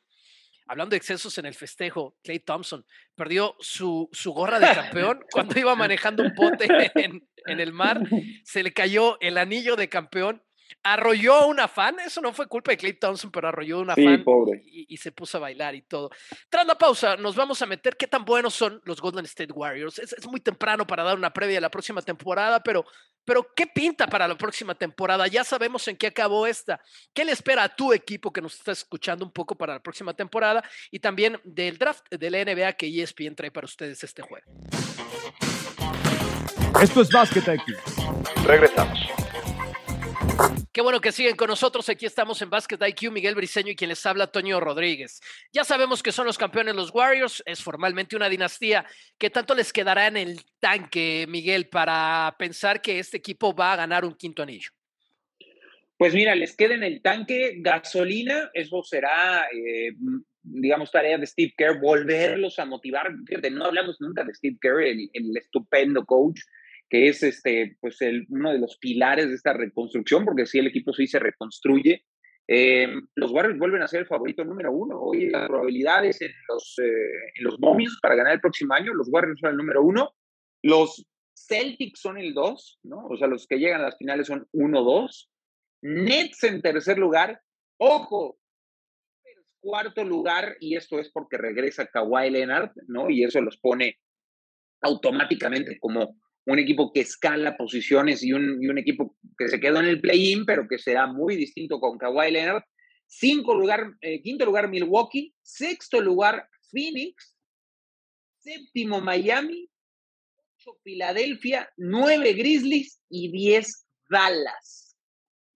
hablando 0.71 0.91
de 0.91 0.99
excesos 0.99 1.37
en 1.37 1.47
el 1.47 1.55
festejo, 1.55 2.17
Clay 2.23 2.39
Thompson 2.39 2.87
perdió 3.17 3.57
su, 3.59 4.09
su 4.13 4.33
gorra 4.33 4.61
de 4.61 4.73
campeón 4.73 5.19
cuando 5.33 5.59
iba 5.59 5.75
manejando 5.75 6.23
un 6.23 6.33
bote 6.33 6.69
en, 6.95 7.29
en, 7.47 7.61
el 7.61 7.73
mar. 7.73 8.01
Se 8.45 8.63
le 8.63 8.73
cayó 8.73 9.19
el 9.21 9.37
anillo 9.37 9.75
de 9.75 9.89
campeón 9.89 10.45
arrolló 10.83 11.35
a 11.35 11.47
una 11.47 11.69
fan, 11.69 11.99
eso 12.01 12.21
no 12.21 12.33
fue 12.33 12.47
culpa 12.47 12.71
de 12.71 12.77
Clay 12.77 12.95
Thompson, 12.95 13.31
pero 13.31 13.49
arrolló 13.49 13.79
a 13.79 13.81
una 13.81 13.95
fan 13.95 14.25
Y, 14.65 14.97
se 14.97 15.13
puso 15.13 15.39
a 15.39 15.41
bailar 15.41 15.75
y 15.75 15.83
todo. 15.83 16.11
Tras 16.49 16.67
la 16.67 16.77
pausa, 16.77 17.17
nos 17.17 17.35
vamos 17.35 17.61
a 17.63 17.67
meter 17.67 17.97
qué 17.97 18.07
tan 18.07 18.25
buenos 18.25 18.55
son 18.55 18.81
los 18.85 19.01
Golden 19.01 19.25
State 19.25 19.53
Warriors. 19.53 19.99
Es, 19.99 20.27
muy 20.27 20.41
temprano 20.41 20.87
para 20.87 21.03
dar 21.03 21.17
una 21.17 21.33
previa 21.33 21.57
de 21.57 21.61
la 21.61 21.71
próxima 21.71 22.03
temporada, 22.03 22.63
pero, 22.63 22.85
pero 23.25 23.47
¿qué 23.55 23.67
pinta 23.67 24.07
para 24.07 24.29
la 24.29 24.37
próxima 24.37 24.75
temporada? 24.75 25.27
Ya 25.27 25.45
sabemos 25.45 25.87
en 25.89 25.97
qué 25.97 26.09
acabó 26.09 26.47
esta. 26.47 26.81
¿Qué 27.13 27.25
le 27.25 27.33
espera 27.33 27.65
a 27.65 27.75
tu 27.75 27.93
equipo 27.93 28.33
que 28.33 28.41
nos 28.41 28.55
está 28.55 28.73
escuchando 28.73 29.25
un 29.25 29.33
poco 29.33 29.57
para 29.57 29.75
la 29.75 29.83
próxima 29.83 30.15
temporada? 30.15 30.63
Y 30.91 31.01
también 31.01 31.41
del 31.45 31.79
draft 31.79 32.07
de 32.11 32.31
la 32.31 32.45
NBA 32.45 32.73
que 32.75 33.03
ESPN 33.03 33.35
trae 33.35 33.51
para 33.51 33.65
ustedes 33.65 34.03
este 34.05 34.23
jueves. 34.23 34.49
Esto 36.81 37.03
es 37.03 37.11
Basket 37.11 37.49
aquí. 37.49 37.75
Regresamos. 38.47 39.20
Qué 40.73 40.83
bueno 40.83 41.01
que 41.01 41.11
siguen 41.11 41.35
con 41.35 41.49
nosotros. 41.49 41.89
Aquí 41.89 42.07
estamos 42.07 42.41
en 42.43 42.49
Basket 42.49 42.79
IQ, 42.81 43.11
Miguel 43.11 43.35
Briseño 43.35 43.73
y 43.73 43.75
quien 43.75 43.89
les 43.89 44.07
habla, 44.07 44.29
Toño 44.29 44.61
Rodríguez. 44.61 45.21
Ya 45.53 45.65
sabemos 45.65 46.01
que 46.01 46.13
son 46.13 46.27
los 46.27 46.39
campeones 46.39 46.77
los 46.77 46.95
Warriors. 46.95 47.43
Es 47.45 47.61
formalmente 47.61 48.15
una 48.15 48.29
dinastía. 48.29 48.87
¿Qué 49.19 49.31
tanto 49.31 49.57
les 49.57 49.73
quedará 49.73 50.07
en 50.07 50.17
el 50.17 50.45
tanque, 50.61 51.27
Miguel, 51.29 51.69
para 51.69 52.37
pensar 52.39 52.81
que 52.81 53.01
este 53.01 53.17
equipo 53.17 53.53
va 53.53 53.73
a 53.73 53.77
ganar 53.77 54.05
un 54.05 54.15
quinto 54.15 54.45
anillo? 54.45 54.71
Pues 55.97 56.15
mira, 56.15 56.37
les 56.37 56.55
queda 56.55 56.75
en 56.75 56.85
el 56.85 57.03
tanque 57.03 57.57
gasolina. 57.59 58.53
Eso 58.55 58.85
será, 58.85 59.49
eh, 59.53 59.91
digamos, 60.41 60.93
tarea 60.93 61.19
de 61.19 61.27
Steve 61.27 61.53
Kerr, 61.59 61.81
volverlos 61.81 62.61
a 62.61 62.65
motivar. 62.65 63.11
no 63.51 63.65
hablamos 63.65 64.01
nunca 64.01 64.23
de 64.23 64.35
Steve 64.35 64.57
Kerr, 64.61 64.83
el 64.83 65.37
estupendo 65.37 66.07
coach 66.07 66.43
que 66.91 67.09
es 67.09 67.23
este, 67.23 67.77
pues 67.81 68.03
el, 68.03 68.27
uno 68.29 68.53
de 68.53 68.59
los 68.59 68.77
pilares 68.79 69.29
de 69.29 69.37
esta 69.37 69.53
reconstrucción, 69.53 70.25
porque 70.25 70.45
si 70.45 70.59
el 70.59 70.67
equipo 70.67 70.93
sí 70.93 71.07
se 71.07 71.21
reconstruye, 71.21 72.05
eh, 72.49 72.89
los 73.15 73.31
Warriors 73.31 73.61
vuelven 73.61 73.83
a 73.83 73.89
ser 73.89 74.01
el 74.01 74.07
favorito 74.09 74.45
número 74.45 74.73
uno. 74.73 75.01
Hoy 75.01 75.31
las 75.31 75.47
probabilidades 75.47 76.21
en 76.21 76.33
los, 76.49 76.77
eh, 76.83 77.31
en 77.37 77.45
los 77.45 77.61
momios 77.61 77.97
para 78.03 78.17
ganar 78.17 78.35
el 78.35 78.41
próximo 78.41 78.75
año, 78.75 78.93
los 78.93 79.09
Warriors 79.09 79.39
son 79.39 79.51
el 79.51 79.57
número 79.57 79.83
uno, 79.83 80.17
los 80.63 81.07
Celtics 81.33 82.01
son 82.01 82.19
el 82.19 82.35
dos, 82.35 82.81
¿no? 82.83 83.07
O 83.07 83.17
sea, 83.17 83.29
los 83.29 83.47
que 83.47 83.59
llegan 83.59 83.81
a 83.81 83.85
las 83.85 83.97
finales 83.97 84.27
son 84.27 84.49
uno, 84.53 84.83
dos. 84.83 85.31
Nets 85.83 86.43
en 86.43 86.61
tercer 86.61 86.99
lugar. 86.99 87.41
Ojo, 87.79 88.37
cuarto 89.61 90.05
lugar, 90.05 90.57
y 90.59 90.75
esto 90.75 90.99
es 90.99 91.11
porque 91.13 91.39
regresa 91.39 91.87
Kawhi 91.87 92.31
Leonard, 92.31 92.73
¿no? 92.89 93.11
Y 93.11 93.23
eso 93.23 93.41
los 93.41 93.59
pone 93.59 93.99
automáticamente 94.83 95.79
como 95.79 96.17
un 96.47 96.59
equipo 96.59 96.93
que 96.93 97.01
escala 97.01 97.57
posiciones 97.57 98.23
y 98.23 98.33
un, 98.33 98.63
y 98.63 98.69
un 98.69 98.79
equipo 98.79 99.17
que 99.39 99.49
se 99.49 99.61
quedó 99.61 99.81
en 99.81 99.87
el 99.87 100.01
play-in, 100.01 100.45
pero 100.45 100.67
que 100.69 100.79
será 100.79 101.07
muy 101.07 101.37
distinto 101.37 101.79
con 101.79 101.99
Kawhi 101.99 102.31
Leonard. 102.31 102.63
Cinco 103.07 103.55
lugar, 103.55 103.93
eh, 104.01 104.23
quinto 104.23 104.45
lugar 104.45 104.69
Milwaukee, 104.69 105.35
sexto 105.43 106.01
lugar 106.01 106.49
Phoenix, 106.71 107.35
séptimo 108.39 109.01
Miami, 109.01 109.69
ocho 110.37 110.79
Filadelfia, 110.83 111.69
nueve 111.77 112.33
Grizzlies 112.35 113.03
y 113.09 113.31
diez 113.33 113.87
Dallas. 114.09 114.97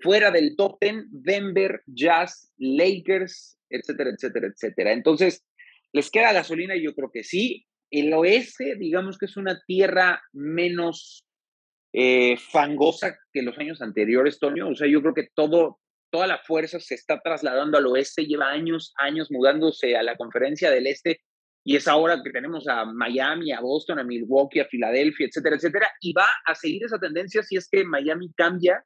Fuera 0.01 0.31
del 0.31 0.55
top 0.57 0.79
ten, 0.81 1.07
Denver, 1.11 1.83
Jazz, 1.87 2.53
Lakers, 2.59 3.59
etcétera, 3.70 4.11
etcétera, 4.11 4.49
etcétera. 4.49 4.92
Entonces, 4.92 5.44
¿les 5.92 6.11
queda 6.11 6.33
gasolina? 6.33 6.75
Yo 6.77 6.94
creo 6.94 7.11
que 7.12 7.23
sí 7.23 7.66
el 8.00 8.12
oeste, 8.12 8.74
digamos 8.76 9.18
que 9.18 9.26
es 9.26 9.37
una 9.37 9.61
tierra 9.66 10.20
menos 10.33 11.24
eh, 11.92 12.37
fangosa 12.37 13.16
que 13.33 13.42
los 13.42 13.57
años 13.59 13.80
anteriores, 13.80 14.40
Toño. 14.40 14.68
O 14.68 14.74
sea, 14.74 14.88
yo 14.88 15.00
creo 15.00 15.14
que 15.14 15.28
todo, 15.33 15.78
toda 16.11 16.26
la 16.26 16.38
fuerza 16.38 16.80
se 16.80 16.96
está 16.96 17.20
trasladando 17.20 17.78
al 17.78 17.87
oeste, 17.87 18.26
lleva 18.26 18.50
años, 18.50 18.92
años 18.98 19.30
mudándose 19.30 19.96
a 19.96 20.02
la 20.02 20.16
conferencia 20.16 20.72
del 20.72 20.88
este, 20.88 21.20
y 21.64 21.76
es 21.76 21.87
ahora 21.87 22.20
que 22.22 22.30
tenemos 22.30 22.66
a 22.66 22.85
Miami, 22.85 23.52
a 23.52 23.61
Boston, 23.61 24.00
a 24.00 24.04
Milwaukee, 24.04 24.61
a 24.61 24.66
Filadelfia, 24.66 25.28
etcétera, 25.28 25.57
etcétera, 25.57 25.88
y 26.00 26.12
va 26.12 26.26
a 26.46 26.54
seguir 26.57 26.85
esa 26.85 26.98
tendencia 26.98 27.42
si 27.44 27.57
es 27.57 27.68
que 27.68 27.85
Miami 27.85 28.33
cambia 28.37 28.85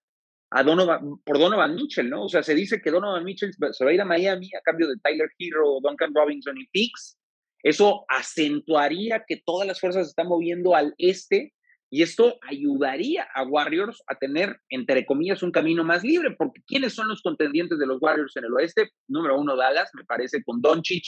a 0.51 0.63
Donovan, 0.63 1.17
por 1.25 1.39
Donovan 1.39 1.75
Mitchell, 1.75 2.11
¿no? 2.11 2.25
O 2.25 2.29
sea, 2.29 2.43
se 2.43 2.55
dice 2.55 2.81
que 2.81 2.91
Donovan 2.91 3.25
Mitchell 3.25 3.53
se 3.73 3.85
va 3.85 3.91
a 3.91 3.95
ir 3.95 4.01
a 4.01 4.05
Miami 4.05 4.51
a 4.55 4.61
cambio 4.61 4.87
de 4.87 4.97
Tyler 5.03 5.31
Hero, 5.39 5.79
Duncan 5.83 6.15
Robinson 6.15 6.57
y 6.59 6.67
Pix, 6.69 7.19
eso 7.63 8.05
acentuaría 8.09 9.25
que 9.27 9.43
todas 9.45 9.67
las 9.67 9.81
fuerzas 9.81 10.07
se 10.07 10.11
están 10.11 10.29
moviendo 10.29 10.75
al 10.75 10.95
este 10.99 11.55
y 11.91 12.03
esto 12.03 12.39
ayudaría 12.43 13.27
a 13.35 13.45
Warriors 13.45 14.03
a 14.07 14.15
tener, 14.15 14.61
entre 14.69 15.07
comillas, 15.07 15.43
un 15.43 15.51
camino 15.51 15.85
más 15.85 16.05
libre, 16.05 16.35
porque 16.37 16.61
¿quiénes 16.67 16.93
son 16.93 17.09
los 17.09 17.23
contendientes 17.23 17.79
de 17.79 17.87
los 17.87 18.01
Warriors 18.01 18.37
en 18.37 18.45
el 18.45 18.53
oeste? 18.53 18.91
Número 19.09 19.39
uno, 19.39 19.57
Dallas, 19.57 19.91
me 19.95 20.05
parece, 20.05 20.43
con 20.45 20.61
Doncic, 20.61 21.05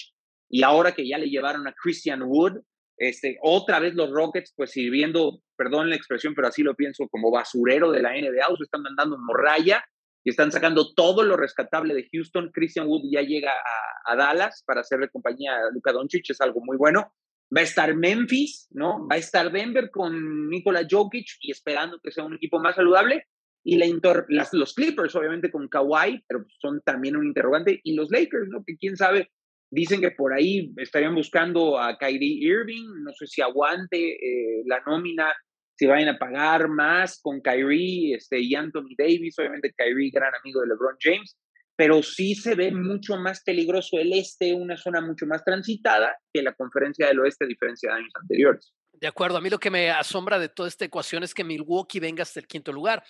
y 0.48 0.62
ahora 0.62 0.92
que 0.92 1.06
ya 1.06 1.18
le 1.18 1.28
llevaron 1.28 1.68
a 1.68 1.74
Christian 1.74 2.22
Wood, 2.22 2.60
este, 2.96 3.38
otra 3.42 3.78
vez 3.78 3.94
los 3.94 4.10
Rockets, 4.10 4.52
pues 4.56 4.70
sirviendo, 4.70 5.42
perdón 5.56 5.90
la 5.90 5.96
expresión, 5.96 6.34
pero 6.34 6.48
así 6.48 6.62
lo 6.62 6.74
pienso, 6.74 7.08
como 7.08 7.30
basurero 7.30 7.92
de 7.92 8.02
la 8.02 8.12
NBA, 8.12 8.48
o 8.48 8.56
se 8.56 8.64
están 8.64 8.82
mandando 8.82 9.18
morralla 9.18 9.84
y 10.24 10.30
están 10.30 10.52
sacando 10.52 10.92
todo 10.94 11.22
lo 11.22 11.36
rescatable 11.36 11.94
de 11.94 12.08
Houston. 12.12 12.50
Christian 12.52 12.86
Wood 12.86 13.10
ya 13.10 13.22
llega 13.22 13.52
a, 13.52 14.16
Dallas 14.16 14.64
para 14.66 14.80
hacerle 14.80 15.08
compañía 15.08 15.52
a 15.54 15.70
Luka 15.72 15.92
Doncic, 15.92 16.28
es 16.30 16.40
algo 16.40 16.60
muy 16.64 16.76
bueno. 16.76 17.12
Va 17.56 17.60
a 17.60 17.64
estar 17.64 17.94
Memphis, 17.94 18.68
¿no? 18.70 19.06
Va 19.06 19.16
a 19.16 19.18
estar 19.18 19.52
Denver 19.52 19.90
con 19.90 20.48
Nikola 20.48 20.86
Jokic 20.88 21.26
y 21.40 21.52
esperando 21.52 22.00
que 22.02 22.10
sea 22.10 22.24
un 22.24 22.34
equipo 22.34 22.58
más 22.58 22.76
saludable. 22.76 23.26
Y 23.62 23.76
la 23.76 23.86
las, 24.28 24.52
los 24.52 24.74
Clippers, 24.74 25.14
obviamente, 25.14 25.50
con 25.50 25.68
Kawhi, 25.68 26.24
pero 26.26 26.44
son 26.60 26.80
también 26.80 27.16
un 27.16 27.26
interrogante. 27.26 27.80
Y 27.84 27.94
los 27.94 28.10
Lakers, 28.10 28.48
¿no? 28.48 28.64
Que 28.64 28.76
quién 28.76 28.96
sabe, 28.96 29.30
dicen 29.70 30.00
que 30.00 30.10
por 30.10 30.32
ahí 30.32 30.72
estarían 30.76 31.14
buscando 31.14 31.78
a 31.78 31.96
Kyrie 31.98 32.44
Irving, 32.44 32.86
no 33.04 33.12
sé 33.12 33.26
si 33.26 33.42
aguante 33.42 33.98
eh, 33.98 34.62
la 34.66 34.80
nómina 34.86 35.32
si 35.80 35.86
vayan 35.86 36.10
a 36.10 36.18
pagar 36.18 36.68
más 36.68 37.18
con 37.22 37.40
Kyrie 37.40 38.14
este, 38.14 38.38
y 38.38 38.54
Anthony 38.54 38.94
Davis, 38.98 39.38
obviamente 39.38 39.72
Kyrie, 39.74 40.10
gran 40.12 40.30
amigo 40.34 40.60
de 40.60 40.66
LeBron 40.66 40.96
James, 41.00 41.38
pero 41.74 42.02
sí 42.02 42.34
se 42.34 42.54
ve 42.54 42.70
mucho 42.70 43.16
más 43.16 43.42
peligroso 43.42 43.98
el 43.98 44.12
este, 44.12 44.52
una 44.52 44.76
zona 44.76 45.00
mucho 45.00 45.24
más 45.24 45.42
transitada 45.42 46.14
que 46.34 46.42
la 46.42 46.52
conferencia 46.52 47.06
del 47.06 47.20
oeste, 47.20 47.46
a 47.46 47.48
diferencia 47.48 47.90
de 47.90 47.96
años 47.96 48.12
anteriores. 48.20 48.74
De 49.00 49.06
acuerdo, 49.06 49.38
a 49.38 49.40
mí 49.40 49.48
lo 49.48 49.58
que 49.58 49.70
me 49.70 49.90
asombra 49.90 50.38
de 50.38 50.50
toda 50.50 50.68
esta 50.68 50.84
ecuación 50.84 51.22
es 51.22 51.32
que 51.32 51.42
Milwaukee 51.42 52.00
venga 52.00 52.22
hasta 52.22 52.38
el 52.38 52.46
quinto 52.46 52.70
lugar, 52.70 53.02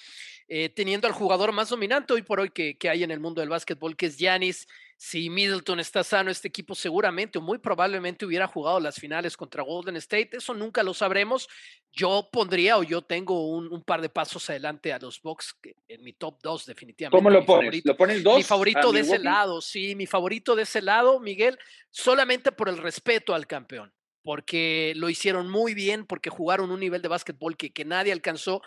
eh, 0.46 0.68
teniendo 0.68 1.09
al 1.09 1.12
jugador 1.12 1.50
más 1.50 1.68
dominante 1.68 2.12
hoy 2.12 2.22
por 2.22 2.38
hoy 2.38 2.50
que, 2.50 2.79
que 2.79 2.88
hay 2.88 3.03
en 3.03 3.11
el 3.11 3.18
mundo 3.18 3.40
del 3.40 3.48
básquetbol, 3.48 3.96
que 3.96 4.07
es 4.07 4.16
Giannis. 4.16 4.68
Si 4.96 5.31
Middleton 5.31 5.81
está 5.81 6.05
sano, 6.05 6.31
este 6.31 6.46
equipo 6.46 6.74
seguramente 6.74 7.38
o 7.38 7.40
muy 7.40 7.59
probablemente 7.59 8.24
hubiera 8.26 8.46
jugado 8.46 8.79
las 8.79 8.96
finales 8.96 9.37
contra 9.37 9.62
Golden 9.64 9.96
State. 9.96 10.37
Eso 10.37 10.55
nunca 10.55 10.83
lo 10.83 10.94
sabremos. 10.94 11.48
Yo 11.90 12.29
pondría 12.31 12.76
o 12.76 12.83
yo 12.83 13.03
tengo 13.03 13.48
un, 13.48 13.83
par 13.83 14.00
de 14.03 14.11
pasos 14.11 14.48
adelante 14.50 14.92
a 14.92 14.98
los 14.98 15.20
Bucks 15.22 15.57
en 15.88 16.05
mi 16.05 16.12
top 16.12 16.38
2 16.42 16.66
definitivamente. 16.66 17.16
¿Cómo 17.16 17.31
lo 17.31 17.44
pones? 17.44 17.83
¿Lo 17.85 17.96
pones 17.96 18.22
dos? 18.22 18.37
Mi 18.37 18.42
favorito 18.44 18.92
de 18.92 19.00
ese 19.00 19.18
lado, 19.18 19.61
sí, 19.61 19.96
mi 19.96 20.07
favorito 20.07 20.55
de 20.55 20.62
ese 20.62 20.83
lado, 20.83 21.18
Miguel, 21.18 21.59
solamente 21.90 22.53
por 22.53 22.68
el 22.68 22.76
respeto 22.76 23.35
al 23.35 23.46
campeón 23.46 23.90
porque 24.22 24.92
lo 24.96 25.09
hicieron 25.09 25.50
muy 25.50 25.74
bien, 25.74 26.06
porque 26.06 26.30
jugaron 26.30 26.70
un 26.70 26.80
nivel 26.80 27.02
de 27.02 27.09
básquetbol 27.09 27.56
que, 27.56 27.72
que 27.72 27.85
nadie 27.85 28.12
alcanzó. 28.12 28.62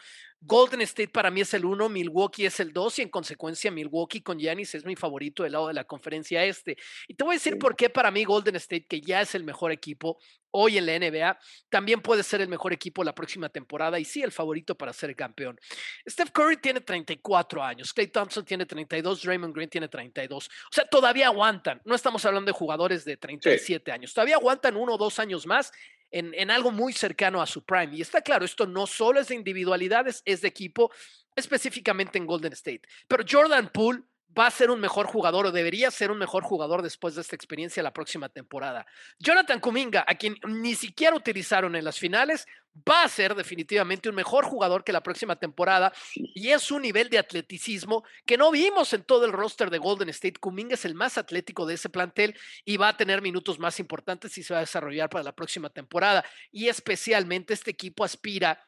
Golden 0.45 0.81
State 0.81 1.09
para 1.09 1.31
mí 1.31 1.41
es 1.41 1.53
el 1.53 1.63
uno, 1.63 1.87
Milwaukee 1.87 2.45
es 2.45 2.59
el 2.59 2.73
dos 2.73 2.99
y 2.99 3.03
en 3.03 3.09
consecuencia 3.09 3.71
Milwaukee 3.71 4.21
con 4.21 4.37
Giannis 4.37 4.75
es 4.75 4.83
mi 4.83 4.95
favorito 4.95 5.43
del 5.43 5.53
lado 5.53 5.67
de 5.69 5.73
la 5.73 5.85
conferencia 5.85 6.43
este. 6.43 6.77
Y 7.07 7.13
te 7.13 7.23
voy 7.23 7.35
a 7.35 7.37
decir 7.37 7.57
por 7.57 7.75
qué 7.75 7.89
para 7.89 8.11
mí 8.11 8.25
Golden 8.25 8.55
State, 8.57 8.85
que 8.85 8.99
ya 8.99 9.21
es 9.21 9.35
el 9.35 9.43
mejor 9.43 9.71
equipo 9.71 10.19
hoy 10.51 10.77
en 10.77 10.85
la 10.85 10.99
NBA, 10.99 11.39
también 11.69 12.01
puede 12.01 12.21
ser 12.21 12.41
el 12.41 12.47
mejor 12.47 12.73
equipo 12.73 13.03
la 13.03 13.15
próxima 13.15 13.49
temporada 13.49 13.99
y 13.99 14.05
sí 14.05 14.21
el 14.21 14.31
favorito 14.31 14.75
para 14.75 14.93
ser 14.93 15.15
campeón. 15.15 15.59
Steph 16.07 16.31
Curry 16.31 16.57
tiene 16.57 16.81
34 16.81 17.63
años, 17.63 17.91
Clay 17.91 18.07
Thompson 18.07 18.45
tiene 18.45 18.65
32, 18.65 19.23
Draymond 19.23 19.55
Green 19.55 19.69
tiene 19.69 19.87
32. 19.87 20.47
O 20.47 20.49
sea, 20.69 20.85
todavía 20.85 21.27
aguantan. 21.27 21.81
No 21.85 21.95
estamos 21.95 22.23
hablando 22.25 22.51
de 22.51 22.57
jugadores 22.57 23.03
de 23.03 23.17
37 23.17 23.91
años, 23.91 24.13
todavía 24.13 24.35
aguantan 24.35 24.75
uno 24.75 24.93
o 24.93 24.97
dos 24.97 25.17
años 25.19 25.47
más 25.47 25.71
en, 26.13 26.51
algo 26.51 26.71
muy 26.71 26.93
cercano 26.93 27.41
a 27.41 27.47
su 27.47 27.65
prime. 27.65 27.95
Y 27.95 28.01
está 28.01 28.21
claro, 28.21 28.45
esto 28.45 28.67
no 28.67 28.87
solo 28.87 29.19
es 29.19 29.27
de 29.29 29.35
individualidades, 29.35 30.21
es 30.25 30.41
de 30.41 30.47
equipo, 30.47 30.91
específicamente 31.35 32.17
en 32.17 32.27
Golden 32.27 32.53
State. 32.53 32.83
Pero 33.07 33.23
Jordan 33.29 33.69
Poole 33.73 34.03
va 34.37 34.47
a 34.47 34.51
ser 34.51 34.71
un 34.71 34.79
mejor 34.79 35.05
jugador 35.05 35.45
o 35.45 35.51
debería 35.51 35.91
ser 35.91 36.11
un 36.11 36.17
mejor 36.17 36.43
jugador 36.43 36.81
después 36.81 37.15
de 37.15 37.21
esta 37.21 37.35
experiencia 37.35 37.83
la 37.83 37.93
próxima 37.93 38.29
temporada. 38.29 38.85
Jonathan 39.19 39.59
Kuminga, 39.59 40.03
a 40.07 40.15
quien 40.15 40.37
ni 40.47 40.75
siquiera 40.75 41.15
utilizaron 41.15 41.75
en 41.75 41.85
las 41.85 41.99
finales, 41.99 42.47
va 42.87 43.03
a 43.03 43.09
ser 43.09 43.35
definitivamente 43.35 44.09
un 44.09 44.15
mejor 44.15 44.45
jugador 44.45 44.83
que 44.83 44.91
la 44.91 45.03
próxima 45.03 45.35
temporada 45.35 45.93
y 46.15 46.49
es 46.49 46.71
un 46.71 46.81
nivel 46.81 47.09
de 47.09 47.19
atleticismo 47.19 48.03
que 48.25 48.37
no 48.37 48.49
vimos 48.49 48.93
en 48.93 49.03
todo 49.03 49.25
el 49.25 49.31
roster 49.31 49.69
de 49.69 49.77
Golden 49.77 50.09
State. 50.09 50.39
Kuminga 50.39 50.73
es 50.73 50.85
el 50.85 50.95
más 50.95 51.19
atlético 51.19 51.67
de 51.67 51.75
ese 51.75 51.89
plantel 51.89 52.35
y 52.65 52.77
va 52.77 52.89
a 52.89 52.97
tener 52.97 53.21
minutos 53.21 53.59
más 53.59 53.79
importantes 53.79 54.37
y 54.37 54.43
se 54.43 54.53
va 54.53 54.59
a 54.59 54.61
desarrollar 54.61 55.09
para 55.09 55.23
la 55.23 55.35
próxima 55.35 55.69
temporada. 55.69 56.25
Y 56.51 56.67
especialmente 56.67 57.53
este 57.53 57.71
equipo 57.71 58.03
aspira 58.03 58.59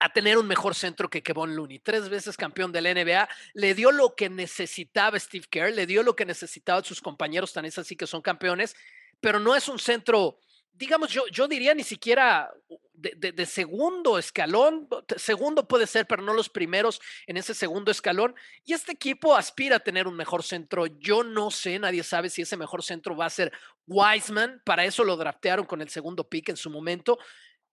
a 0.00 0.12
tener 0.12 0.38
un 0.38 0.46
mejor 0.46 0.74
centro 0.74 1.08
que 1.08 1.22
Kevon 1.22 1.54
Looney. 1.54 1.78
Tres 1.78 2.08
veces 2.08 2.36
campeón 2.36 2.72
de 2.72 2.80
la 2.80 2.92
NBA, 2.92 3.28
le 3.54 3.74
dio 3.74 3.92
lo 3.92 4.14
que 4.14 4.28
necesitaba 4.28 5.18
Steve 5.18 5.46
Kerr, 5.48 5.72
le 5.72 5.86
dio 5.86 6.02
lo 6.02 6.16
que 6.16 6.26
necesitaban 6.26 6.84
sus 6.84 7.00
compañeros, 7.00 7.52
tan 7.52 7.64
es 7.64 7.78
así 7.78 7.96
que 7.96 8.06
son 8.06 8.22
campeones, 8.22 8.74
pero 9.20 9.38
no 9.38 9.54
es 9.54 9.68
un 9.68 9.78
centro, 9.78 10.38
digamos, 10.72 11.10
yo, 11.10 11.26
yo 11.28 11.48
diría 11.48 11.74
ni 11.74 11.84
siquiera 11.84 12.52
de, 12.94 13.46
segundo 13.46 14.18
escalón, 14.18 14.88
segundo 15.16 15.66
puede 15.66 15.86
ser, 15.86 16.06
pero 16.06 16.22
no 16.22 16.32
los 16.32 16.48
primeros 16.48 17.00
en 17.26 17.36
ese 17.36 17.54
segundo 17.54 17.90
escalón. 17.90 18.34
Y 18.64 18.72
este 18.72 18.92
equipo 18.92 19.34
aspira 19.36 19.76
a 19.76 19.80
tener 19.80 20.06
un 20.06 20.16
mejor 20.16 20.42
centro. 20.42 20.86
Yo 20.86 21.22
no 21.24 21.50
sé, 21.50 21.78
nadie 21.78 22.02
sabe 22.02 22.30
si 22.30 22.42
ese 22.42 22.56
mejor 22.56 22.82
centro 22.82 23.16
va 23.16 23.26
a 23.26 23.30
ser 23.30 23.52
Wiseman, 23.86 24.62
para 24.64 24.84
eso 24.84 25.04
lo 25.04 25.16
draftearon 25.16 25.66
con 25.66 25.82
el 25.82 25.88
segundo 25.88 26.28
pick 26.28 26.48
en 26.48 26.56
su 26.56 26.70
momento 26.70 27.18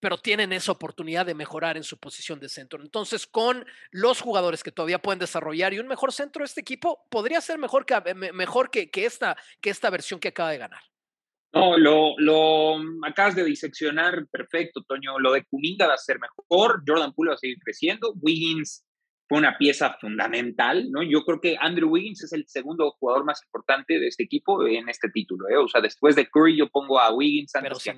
pero 0.02 0.18
tienen 0.18 0.52
esa 0.52 0.74
oportunidad 0.74 1.26
de 1.26 1.36
mejorar 1.36 1.78
en 1.78 1.84
su 1.84 1.98
posición 1.98 2.40
de 2.40 2.50
centro. 2.50 2.82
Entonces, 2.82 3.26
con 3.28 3.66
los 3.92 4.20
jugadores 4.20 4.64
que 4.64 4.72
todavía 4.72 5.02
pueden 5.02 5.20
desarrollar 5.20 5.74
y 5.74 5.80
un 5.80 5.88
mejor 5.88 6.12
centro, 6.12 6.44
este 6.44 6.62
equipo 6.62 7.08
podría 7.10 7.40
ser 7.40 7.60
mejor 7.60 7.86
que, 7.86 8.14
mejor 8.34 8.70
que, 8.72 8.90
que, 8.90 9.06
esta, 9.06 9.38
que 9.62 9.70
esta 9.70 9.90
versión 9.90 10.20
que 10.20 10.30
acaba 10.30 10.52
de 10.52 10.58
ganar. 10.58 10.82
No, 11.54 11.78
lo, 11.78 12.16
lo 12.18 12.78
acabas 13.06 13.36
de 13.36 13.44
diseccionar 13.44 14.26
perfecto, 14.32 14.84
Toño. 14.84 15.20
Lo 15.20 15.34
de 15.34 15.46
Kuminga 15.46 15.88
va 15.88 15.94
a 15.94 15.98
ser 15.98 16.18
mejor, 16.20 16.82
Jordan 16.88 17.14
Poole 17.14 17.30
va 17.30 17.36
a 17.36 17.38
seguir 17.38 17.60
creciendo, 17.60 18.14
Wiggins 18.22 18.86
fue 19.28 19.38
una 19.38 19.58
pieza 19.58 19.98
fundamental, 20.00 20.92
¿no? 20.92 21.04
Yo 21.04 21.24
creo 21.24 21.40
que 21.40 21.58
Andrew 21.60 21.90
Wiggins 21.90 22.24
es 22.24 22.34
el 22.34 22.46
segundo 22.48 22.92
jugador 23.00 23.24
más 23.24 23.42
importante 23.44 24.00
de 24.00 24.08
este 24.08 24.24
equipo 24.24 24.66
en 24.66 24.90
este 24.90 25.10
título, 25.10 25.48
¿eh? 25.48 25.58
O 25.58 25.68
sea, 25.68 25.80
después 25.80 26.16
de 26.16 26.28
Curry 26.30 26.58
yo 26.58 26.70
pongo 26.70 27.00
a 27.00 27.14
Wiggins 27.14 27.56
antes 27.56 27.84
que 27.84 27.92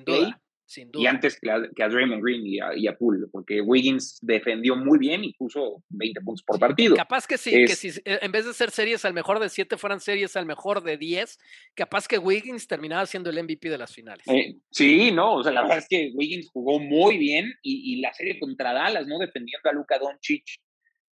a. 0.66 1.00
Y 1.00 1.06
antes 1.06 1.38
que 1.38 1.50
a, 1.50 1.88
Draymond 1.88 2.22
Green 2.22 2.42
y 2.46 2.86
a, 2.86 2.96
Poole, 2.96 3.26
porque 3.30 3.60
Wiggins 3.60 4.18
defendió 4.22 4.76
muy 4.76 4.98
bien 4.98 5.24
y 5.24 5.32
puso 5.34 5.82
20 5.90 6.20
puntos 6.20 6.42
por 6.44 6.58
partido. 6.58 6.96
Capaz 6.96 7.26
que 7.26 7.38
sí, 7.38 7.50
que 7.50 7.74
si 7.74 7.88
eh, 7.88 8.18
en 8.22 8.32
vez 8.32 8.46
de 8.46 8.54
ser 8.54 8.70
series 8.70 9.04
al 9.04 9.14
mejor 9.14 9.40
de 9.40 9.48
7 9.48 9.76
fueran 9.76 10.00
series 10.00 10.36
al 10.36 10.46
mejor 10.46 10.82
de 10.82 10.96
10, 10.96 11.38
capaz 11.74 12.08
que 12.08 12.18
Wiggins 12.18 12.66
terminaba 12.66 13.06
siendo 13.06 13.30
el 13.30 13.42
MVP 13.42 13.68
de 13.68 13.78
las 13.78 13.92
finales. 13.92 14.26
Eh, 14.26 14.56
sí, 14.70 15.10
no, 15.12 15.36
o 15.36 15.42
sea, 15.42 15.52
la 15.52 15.62
verdad 15.62 15.78
es 15.78 15.88
que 15.88 16.10
Wiggins 16.14 16.50
jugó 16.52 16.78
muy 16.78 17.18
bien 17.18 17.52
y, 17.62 17.94
la 18.00 18.12
serie 18.12 18.38
contra 18.38 18.72
Dallas, 18.72 19.06
¿no? 19.06 19.18
Defendiendo 19.18 19.70
a 19.70 19.72
Luka 19.72 19.98
Doncic 19.98 20.44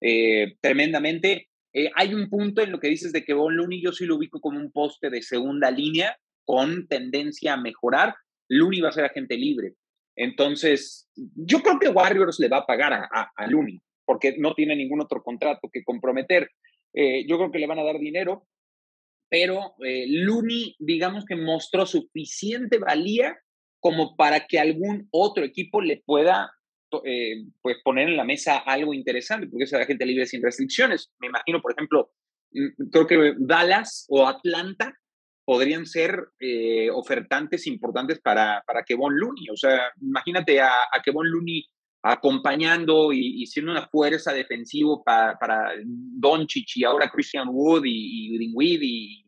eh, 0.01 0.57
tremendamente. 0.61 1.49
hay 1.95 2.13
un 2.13 2.29
punto 2.29 2.61
en 2.61 2.73
lo 2.73 2.81
que 2.81 2.89
dices 2.89 3.13
de 3.13 3.25
que 3.25 3.33
Von 3.33 3.57
Looney 3.57 3.83
yo 3.83 3.93
sí 3.93 4.05
lo 4.05 4.17
ubico 4.17 4.41
como 4.41 4.59
un 4.59 4.73
poste 4.73 5.11
de 5.11 5.23
segunda 5.23 5.71
línea 5.71 6.17
con 6.45 6.89
tendencia 6.89 7.55
a 7.55 7.57
mejorar 7.57 8.15
Looney 8.53 8.81
va 8.81 8.91
a 8.91 8.93
ser 8.93 9.05
agente 9.05 9.37
libre. 9.37 9.75
Entonces, 10.17 11.09
yo 11.15 11.61
creo 11.61 11.79
que 11.79 11.89
Warriors 11.89 12.39
le 12.39 12.49
va 12.49 12.59
a 12.59 12.67
pagar 12.67 12.93
a, 12.93 13.33
a, 13.35 13.47
Looney, 13.47 13.81
porque 14.05 14.37
no 14.39 14.55
tiene 14.55 14.77
ningún 14.77 15.01
otro 15.01 15.23
contrato 15.23 15.71
que 15.73 15.85
comprometer. 15.85 16.51
Eh, 16.93 17.27
yo 17.27 17.39
creo 17.39 17.51
que 17.51 17.59
le 17.59 17.67
van 17.67 17.79
a 17.79 17.85
dar 17.85 17.99
dinero, 17.99 18.47
pero 19.31 19.75
eh, 19.85 20.05
Looney, 20.09 20.77
digamos 20.79 21.25
que 21.25 21.37
mostró 21.37 21.87
suficiente 21.87 22.79
valía 22.79 23.39
como 23.81 24.15
para 24.15 24.47
que 24.47 24.59
algún 24.59 25.09
otro 25.11 25.45
equipo 25.45 25.81
le 25.81 26.03
pueda 26.05 26.53
eh, 27.05 27.47
pues 27.63 27.79
poner 27.83 28.09
en 28.09 28.19
la 28.19 28.25
mesa 28.25 28.59
algo 28.59 28.93
interesante, 28.93 29.47
porque 29.47 29.65
es 29.65 29.73
agente 29.73 30.05
libre 30.05 30.27
sin 30.27 30.43
restricciones. 30.43 31.11
Me 31.19 31.29
imagino, 31.29 31.63
por 31.63 31.73
ejemplo, 31.73 32.13
mm, 32.51 32.91
creo 32.91 33.07
que 33.07 33.35
Dallas 33.39 34.05
o 34.11 34.29
Atlanta 34.29 34.95
podrían 35.45 35.87
ser 35.87 36.29
eh, 36.41 36.91
ofertantes 36.91 37.67
importantes 37.67 38.21
para, 38.21 38.63
para 38.67 38.85
Kevon 38.85 39.19
Looney. 39.19 39.49
O 39.51 39.57
sea, 39.57 39.91
imagínate 40.01 40.61
a, 40.61 40.71
a 40.93 41.03
Kevon 41.03 41.31
Looney 41.31 41.65
acompañando 42.03 43.13
y, 43.13 43.47
siendo 43.47 43.71
una 43.71 43.87
fuerza 43.87 44.33
defensiva 44.33 45.03
para, 45.05 45.39
para 45.39 45.73
Doncic 45.85 46.77
y 46.77 46.85
ahora 46.85 47.11
Christian 47.11 47.49
Wood 47.51 47.85
y, 47.85 48.37
y 48.37 49.25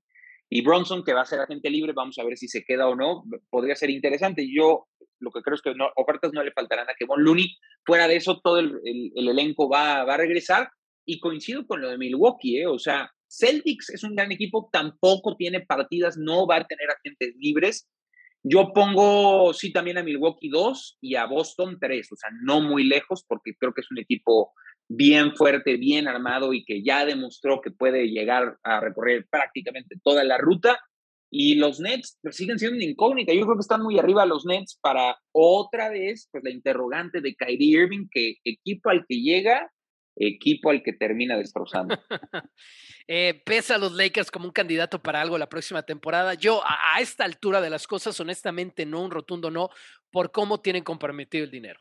y, 0.50 0.60
Bronson, 0.62 1.02
que 1.02 1.14
va 1.14 1.22
a 1.22 1.26
ser 1.26 1.40
agente 1.40 1.68
libre. 1.68 1.92
Vamos 1.92 2.18
a 2.18 2.24
ver 2.24 2.36
si 2.36 2.46
se 2.46 2.64
queda 2.64 2.86
o 2.86 2.94
no. 2.94 3.24
Podría 3.50 3.74
ser 3.74 3.90
interesante. 3.90 4.46
Yo 4.48 4.86
lo 5.18 5.30
que 5.30 5.40
creo 5.40 5.56
es 5.56 5.62
que 5.62 5.74
no, 5.74 5.88
ofertas 5.96 6.32
no 6.32 6.44
le 6.44 6.52
faltarán 6.52 6.88
a 6.88 6.94
Kevon 6.94 7.24
Looney. 7.24 7.56
Fuera 7.84 8.06
de 8.06 8.16
eso, 8.16 8.40
todo 8.40 8.58
el, 8.58 8.78
el, 8.84 9.28
elenco 9.28 9.68
va, 9.68 10.04
va, 10.04 10.14
a 10.14 10.18
regresar. 10.18 10.68
Y 11.06 11.18
coincido 11.18 11.66
con 11.66 11.80
lo 11.80 11.90
de 11.90 11.98
Milwaukee, 11.98 12.60
¿eh? 12.60 12.66
o 12.66 12.78
sea, 12.78 13.10
Celtics 13.38 13.90
es 13.90 14.04
un 14.04 14.14
gran 14.14 14.32
equipo, 14.32 14.68
tampoco 14.72 15.36
tiene 15.36 15.60
partidas, 15.60 16.16
no 16.16 16.46
va 16.46 16.56
a 16.56 16.66
tener 16.66 16.88
agentes 16.90 17.34
libres. 17.38 17.88
Yo 18.42 18.72
pongo, 18.74 19.54
sí, 19.54 19.72
también 19.72 19.96
a 19.96 20.02
Milwaukee 20.02 20.50
2 20.50 20.98
y 21.00 21.14
a 21.14 21.24
Boston 21.26 21.78
3, 21.80 22.12
o 22.12 22.16
sea, 22.16 22.30
no 22.42 22.60
muy 22.60 22.84
lejos, 22.84 23.24
porque 23.26 23.54
creo 23.58 23.72
que 23.72 23.80
es 23.80 23.90
un 23.90 23.98
equipo 23.98 24.52
bien 24.88 25.34
fuerte, 25.34 25.76
bien 25.76 26.08
armado 26.08 26.52
y 26.52 26.64
que 26.64 26.82
ya 26.82 27.06
demostró 27.06 27.60
que 27.62 27.70
puede 27.70 28.08
llegar 28.08 28.58
a 28.62 28.80
recorrer 28.80 29.26
prácticamente 29.30 29.96
toda 30.02 30.24
la 30.24 30.38
ruta. 30.38 30.78
Y 31.30 31.56
los 31.56 31.80
Nets 31.80 32.18
pues, 32.22 32.36
siguen 32.36 32.58
siendo 32.58 32.76
una 32.76 32.84
incógnita. 32.84 33.32
Yo 33.32 33.42
creo 33.42 33.56
que 33.56 33.62
están 33.62 33.82
muy 33.82 33.98
arriba 33.98 34.26
los 34.26 34.44
Nets 34.44 34.78
para 34.80 35.18
otra 35.32 35.88
vez 35.88 36.28
pues, 36.30 36.44
la 36.44 36.50
interrogante 36.50 37.20
de 37.20 37.34
Kyrie 37.34 37.82
Irving, 37.82 38.06
que 38.10 38.36
equipo 38.44 38.90
al 38.90 39.04
que 39.08 39.16
llega, 39.16 39.72
equipo 40.16 40.70
al 40.70 40.82
que 40.82 40.92
termina 40.92 41.36
destrozando. 41.36 41.98
eh, 43.06 43.42
pesa 43.44 43.74
a 43.74 43.78
los 43.78 43.92
Lakers 43.92 44.30
como 44.30 44.46
un 44.46 44.52
candidato 44.52 45.02
para 45.02 45.20
algo 45.20 45.36
la 45.36 45.48
próxima 45.48 45.82
temporada. 45.82 46.34
Yo 46.34 46.62
a, 46.64 47.00
esta 47.00 47.24
altura 47.24 47.60
de 47.60 47.70
las 47.70 47.86
cosas, 47.86 48.18
honestamente, 48.20 48.86
no, 48.86 49.02
un 49.02 49.10
rotundo 49.10 49.50
no, 49.50 49.68
por 50.10 50.32
cómo 50.32 50.60
tienen 50.60 50.84
comprometido 50.84 51.44
el 51.44 51.50
dinero. 51.50 51.80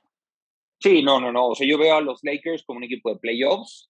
Sí, 0.80 1.02
no, 1.02 1.20
no, 1.22 1.32
no. 1.32 1.48
O 1.48 1.56
sea, 1.56 1.68
yo 1.68 1.78
veo 1.78 1.96
a 1.96 2.02
los 2.02 2.20
Lakers 2.24 2.64
como 2.66 2.78
un 2.78 2.84
equipo 2.84 3.14
de 3.14 3.20
playoffs 3.20 3.90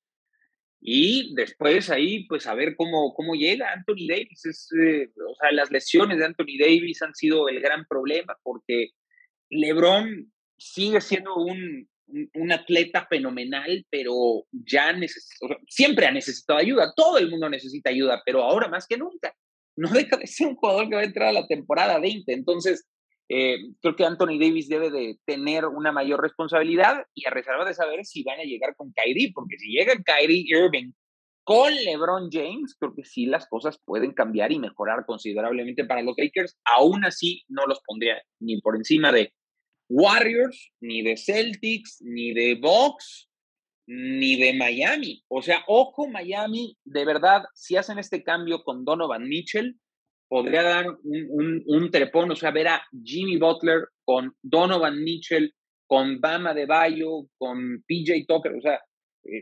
y 0.80 1.34
después 1.34 1.90
ahí, 1.90 2.28
pues 2.28 2.46
a 2.46 2.54
ver 2.54 2.76
cómo, 2.76 3.14
cómo 3.16 3.34
llega 3.34 3.72
Anthony 3.72 4.06
Davis. 4.08 4.46
Es, 4.46 4.70
eh, 4.80 5.10
o 5.28 5.36
sea, 5.36 5.52
las 5.54 5.72
lesiones 5.72 6.20
de 6.20 6.26
Anthony 6.26 6.60
Davis 6.60 7.02
han 7.02 7.16
sido 7.16 7.50
el 7.50 7.62
gran 7.62 7.86
problema 7.86 8.38
porque 8.44 8.90
LeBron 9.50 10.32
sigue 10.58 11.02
siendo 11.02 11.36
un, 11.36 11.90
un, 12.34 12.52
atleta 12.52 13.06
fenomenal, 13.10 13.86
pero 13.90 14.46
ya 14.52 14.96
siempre 15.68 16.06
ha 16.06 16.12
necesitado 16.12 16.60
ayuda, 16.60 16.94
todo 16.96 17.18
el 17.18 17.30
mundo 17.30 17.50
necesita 17.50 17.90
ayuda, 17.90 18.22
pero 18.26 18.44
ahora 18.44 18.68
más 18.68 18.88
que 18.88 18.98
nunca. 18.98 19.34
No 19.76 19.90
deja 19.90 20.18
de 20.18 20.28
ser 20.28 20.48
un 20.48 20.56
jugador 20.56 20.88
que 20.88 20.96
va 20.96 21.02
a 21.02 21.06
entrar 21.06 21.30
a 21.30 21.34
la 21.34 21.48
temporada 21.48 22.00
20, 22.00 22.32
entonces 22.34 22.86
Eh, 23.30 23.58
creo 23.82 23.96
que 23.96 24.06
Anthony 24.06 24.38
Davis 24.38 24.68
debe 24.68 24.92
de 24.92 25.18
tener 25.26 25.66
una 25.66 25.92
mayor 25.92 26.22
responsabilidad 26.22 27.06
y 27.16 27.26
a 27.26 27.32
reserva 27.32 27.66
de 27.66 27.74
saber 27.74 28.06
si 28.06 28.22
van 28.22 28.40
a 28.40 28.44
llegar 28.44 28.76
con 28.76 28.92
Kyrie, 28.94 29.32
porque 29.34 29.58
si 29.58 29.72
llega 29.72 29.94
Kyrie 30.04 30.44
Irving 30.46 30.92
con 31.44 31.74
LeBron 31.74 32.30
James, 32.32 32.76
creo 32.80 32.94
que 32.94 33.04
sí 33.04 33.26
las 33.26 33.48
cosas 33.48 33.80
pueden 33.86 34.14
cambiar 34.14 34.52
y 34.52 34.60
mejorar 34.60 35.06
considerablemente 35.06 35.86
para 35.86 36.02
los 36.02 36.16
Lakers. 36.18 36.58
Aún 36.66 37.06
así, 37.06 37.44
no 37.48 37.66
los 37.66 37.82
pondría 37.86 38.22
ni 38.40 38.62
por 38.62 38.76
encima 38.76 39.12
de 39.12 39.34
Warriors, 39.90 40.72
ni 40.82 41.02
de 41.02 41.18
Celtics, 41.18 42.02
ni 42.02 42.34
de 42.34 42.56
Bucks, 42.56 43.30
ni 43.88 44.38
de 44.38 44.54
Miami. 44.54 45.24
O 45.28 45.42
sea, 45.42 45.64
ojo 45.68 46.08
Miami, 46.08 46.78
de 46.84 47.06
verdad, 47.06 47.44
si 47.54 47.76
hacen 47.76 48.00
este 48.00 48.24
cambio 48.24 48.64
con 48.64 48.86
Donovan 48.86 49.28
Mitchell, 49.28 49.76
podría 50.30 50.64
dar 50.64 50.88
un, 51.04 51.64
un, 51.66 51.92
trepón, 51.92 52.32
o 52.32 52.36
sea, 52.36 52.52
ver 52.52 52.68
a 52.68 52.84
Jimmy 53.04 53.38
Butler 53.38 53.84
con 54.04 54.36
Donovan 54.42 55.04
Mitchell, 55.04 55.54
con 55.86 56.20
Bama 56.20 56.54
de 56.54 56.66
Bayo, 56.66 57.28
con 57.38 57.84
PJ 57.88 58.26
Tucker, 58.28 58.54
o 58.56 58.62
sea, 58.62 58.80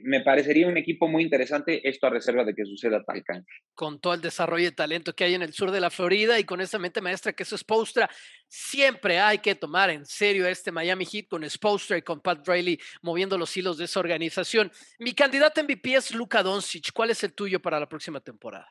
me 0.03 0.21
parecería 0.21 0.67
un 0.67 0.77
equipo 0.77 1.07
muy 1.07 1.23
interesante 1.23 1.87
esto 1.87 2.07
a 2.07 2.11
reserva 2.11 2.43
de 2.43 2.53
que 2.53 2.65
suceda 2.65 3.03
tal 3.03 3.23
cancha. 3.23 3.53
Con 3.73 3.99
todo 3.99 4.13
el 4.13 4.21
desarrollo 4.21 4.65
de 4.65 4.71
talento 4.71 5.13
que 5.13 5.23
hay 5.23 5.33
en 5.33 5.41
el 5.41 5.53
sur 5.53 5.71
de 5.71 5.79
la 5.79 5.89
Florida 5.89 6.39
y 6.39 6.43
con 6.43 6.61
esa 6.61 6.77
mente 6.77 7.01
maestra 7.01 7.33
que 7.33 7.43
es 7.43 7.49
Spostra, 7.49 8.09
siempre 8.47 9.19
hay 9.19 9.39
que 9.39 9.55
tomar 9.55 9.89
en 9.89 10.05
serio 10.05 10.47
este 10.47 10.71
Miami 10.71 11.05
Heat 11.05 11.27
con 11.27 11.49
Spostra 11.49 11.97
y 11.97 12.03
con 12.03 12.21
Pat 12.21 12.47
Riley 12.47 12.79
moviendo 13.01 13.37
los 13.37 13.55
hilos 13.57 13.77
de 13.77 13.85
esa 13.85 13.99
organización. 13.99 14.71
Mi 14.99 15.13
candidato 15.13 15.63
MVP 15.63 15.95
es 15.95 16.13
Luka 16.13 16.43
Doncic. 16.43 16.91
¿Cuál 16.93 17.09
es 17.09 17.23
el 17.23 17.33
tuyo 17.33 17.59
para 17.59 17.79
la 17.79 17.89
próxima 17.89 18.19
temporada? 18.19 18.67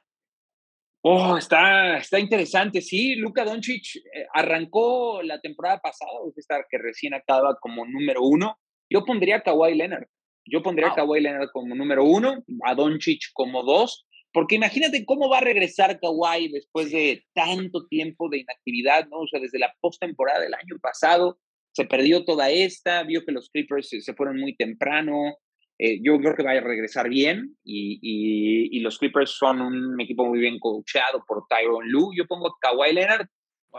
Oh, 1.03 1.37
está, 1.38 1.96
está 1.96 2.18
interesante, 2.20 2.83
sí. 2.83 3.14
Luka 3.14 3.44
Doncic 3.44 3.96
eh, 3.96 4.27
arrancó 4.35 5.23
la 5.23 5.40
temporada 5.40 5.81
pasada, 5.81 6.12
esta 6.37 6.64
que 6.68 6.79
recién 6.79 7.14
acaba 7.14 7.57
como 7.59 7.87
número 7.87 8.23
uno. 8.23 8.59
Yo 8.88 9.05
pondría 9.05 9.37
a 9.37 9.42
Kawhi 9.42 9.75
Leonard. 9.75 10.07
Yo 10.44 10.62
pondría 10.62 10.88
a 10.88 10.94
Kawhi 10.94 11.20
Leonard 11.20 11.50
como 11.53 11.74
número 11.74 12.05
uno, 12.05 12.44
a 12.64 12.74
Doncic 12.74 13.20
como 13.33 13.62
dos, 13.62 14.07
porque 14.33 14.57
imagínate 14.57 15.05
cómo 15.05 15.29
va 15.29 15.38
a 15.38 15.42
regresar 15.42 15.98
Kawhi 16.00 16.48
después 16.53 16.90
de 16.90 17.24
tanto 17.35 17.87
tiempo 17.87 18.29
de 18.29 18.38
inactividad, 18.38 19.07
¿no? 19.09 19.18
O 19.20 19.26
sea, 19.26 19.40
desde 19.40 19.59
la 19.59 19.74
postemporada 19.81 20.40
del 20.40 20.55
año 20.55 20.79
pasado, 20.81 21.38
se 21.72 21.85
perdió 21.85 22.24
toda 22.24 22.50
esta, 22.50 23.03
vio 23.03 23.24
que 23.24 23.33
los 23.33 23.50
Clippers 23.50 23.88
se 24.00 24.14
fueron 24.14 24.38
muy 24.38 24.57
temprano. 24.57 25.37
Eh, 25.79 25.98
yo 26.03 26.18
creo 26.18 26.35
que 26.37 26.42
va 26.42 26.50
a 26.50 26.61
regresar 26.61 27.09
bien 27.09 27.57
y, 27.64 27.98
y, 28.03 28.81
los 28.81 28.98
Clippers 28.98 29.31
son 29.31 29.62
un 29.62 29.98
equipo 29.98 30.26
muy 30.26 30.38
bien 30.38 30.59
coachado 30.59 31.24
por 31.26 31.46
Tyron 31.48 31.88
Lue. 31.88 32.14
Yo 32.16 32.26
pongo 32.26 32.55
Kawhi 32.61 32.92
Leonard. 32.92 33.26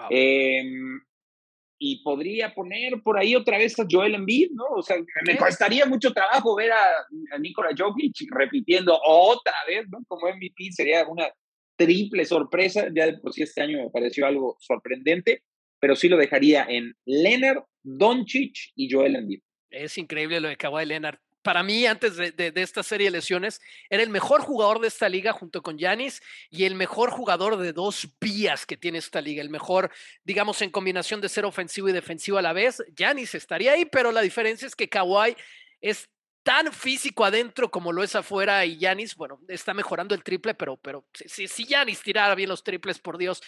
Em, 0.10 1.00
y 1.84 2.04
podría 2.04 2.54
poner 2.54 3.02
por 3.04 3.18
ahí 3.18 3.36
otra 3.36 3.58
vez 3.58 3.78
a 3.80 3.88
Joel 3.90 4.14
Embiid, 4.14 4.52
¿no? 4.52 4.66
O 4.76 4.84
sea, 4.84 4.98
me 5.26 5.36
costaría 5.36 5.84
mucho 5.88 6.14
trabajo 6.14 6.56
ver 6.56 6.72
a, 6.72 6.84
a 7.32 7.40
Nikola 7.40 7.72
Jokic 7.76 8.14
repitiendo 8.30 9.00
otra 9.04 9.56
vez, 9.68 9.88
¿no? 9.90 9.98
Como 10.08 10.28
MVP 10.28 10.72
sería 10.74 11.08
una 11.08 11.28
triple 11.76 12.24
sorpresa. 12.26 12.88
Ya 12.96 13.08
de 13.08 13.18
por 13.18 13.34
sí 13.34 13.42
este 13.42 13.64
año 13.64 13.80
me 13.80 13.90
pareció 13.90 14.28
algo 14.28 14.58
sorprendente, 14.60 15.42
pero 15.80 15.96
sí 15.96 16.08
lo 16.08 16.18
dejaría 16.18 16.68
en 16.70 16.94
Leonard, 17.04 17.64
Doncic 17.82 18.54
y 18.76 18.88
Joel 18.88 19.16
Embiid. 19.16 19.40
Es 19.72 19.98
increíble 19.98 20.40
lo 20.40 20.50
de 20.50 20.58
Kawhi 20.58 20.86
Leonard 20.86 21.18
para 21.42 21.64
mí, 21.64 21.86
antes 21.86 22.16
de, 22.16 22.54
esta 22.56 22.84
serie 22.84 23.08
de 23.08 23.12
lesiones, 23.12 23.62
era 23.90 24.04
el 24.04 24.10
mejor 24.10 24.42
jugador 24.42 24.80
de 24.80 24.88
esta 24.88 25.10
liga 25.10 25.34
junto 25.34 25.62
con 25.62 25.78
Yanis 25.78 26.22
y 26.50 26.66
el 26.66 26.76
mejor 26.76 27.12
jugador 27.12 27.58
de 27.58 27.74
dos 27.74 28.08
vías 28.20 28.66
que 28.66 28.78
tiene 28.78 29.00
esta 29.00 29.22
liga. 29.22 29.42
El 29.42 29.50
mejor, 29.50 29.92
digamos, 30.24 30.62
en 30.62 30.70
combinación 30.70 31.22
de 31.22 31.30
ser 31.30 31.46
ofensivo 31.46 31.90
y 31.90 31.94
defensivo 31.94 32.38
a 32.38 32.42
la 32.42 32.54
vez. 32.54 32.84
Yanis 32.96 33.36
estaría 33.36 33.74
ahí, 33.74 33.86
pero 33.86 34.12
la 34.12 34.22
diferencia 34.22 34.68
es 34.68 34.76
que 34.76 34.90
Kawhi 34.90 35.36
es 35.82 36.10
tan 36.44 36.74
físico 36.74 37.24
adentro 37.24 37.70
como 37.70 37.92
lo 37.92 38.04
es 38.04 38.16
afuera 38.16 38.66
y 38.66 38.78
Yanis, 38.78 39.16
bueno, 39.16 39.40
está 39.48 39.74
mejorando 39.74 40.16
el 40.16 40.24
triple, 40.24 40.54
pero, 40.56 40.78
pero 40.78 41.06
si, 41.14 41.48
si 41.48 41.66
Yanis 41.66 42.02
tirara 42.02 42.34
bien 42.34 42.50
los 42.50 42.64
triples, 42.64 43.00
por 43.00 43.18
Dios, 43.18 43.42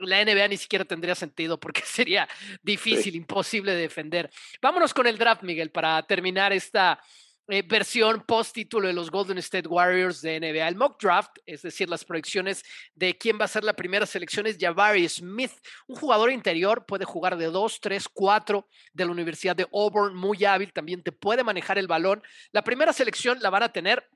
la 0.00 0.24
NBA 0.24 0.48
ni 0.48 0.56
siquiera 0.56 0.84
tendría 0.84 1.14
sentido 1.14 1.60
porque 1.60 1.82
sería 1.84 2.28
difícil, 2.62 3.14
imposible 3.14 3.72
de 3.72 3.82
defender. 3.82 4.30
Vámonos 4.62 4.94
con 4.94 5.06
el 5.06 5.18
draft, 5.18 5.42
Miguel, 5.42 5.70
para 5.70 6.02
terminar 6.04 6.52
esta 6.52 7.00
eh, 7.48 7.62
versión 7.62 8.22
post 8.26 8.54
título 8.54 8.86
de 8.86 8.92
los 8.92 9.10
Golden 9.10 9.38
State 9.38 9.68
Warriors 9.68 10.20
de 10.20 10.38
NBA. 10.38 10.68
El 10.68 10.76
mock 10.76 11.00
draft, 11.00 11.38
es 11.46 11.62
decir, 11.62 11.88
las 11.88 12.04
proyecciones 12.04 12.62
de 12.94 13.16
quién 13.16 13.38
va 13.40 13.46
a 13.46 13.48
ser 13.48 13.64
la 13.64 13.72
primera 13.72 14.04
selección 14.04 14.46
es 14.46 14.58
Jabari 14.60 15.08
Smith, 15.08 15.52
un 15.86 15.96
jugador 15.96 16.30
interior, 16.30 16.84
puede 16.84 17.06
jugar 17.06 17.38
de 17.38 17.46
2, 17.46 17.80
3, 17.80 18.08
4 18.12 18.68
de 18.92 19.04
la 19.04 19.12
Universidad 19.12 19.56
de 19.56 19.66
Auburn, 19.72 20.14
muy 20.14 20.44
hábil, 20.44 20.72
también 20.72 21.02
te 21.02 21.10
puede 21.10 21.42
manejar 21.42 21.78
el 21.78 21.86
balón. 21.86 22.22
La 22.52 22.62
primera 22.62 22.92
selección 22.92 23.38
la 23.40 23.50
van 23.50 23.62
a 23.62 23.72
tener 23.72 24.06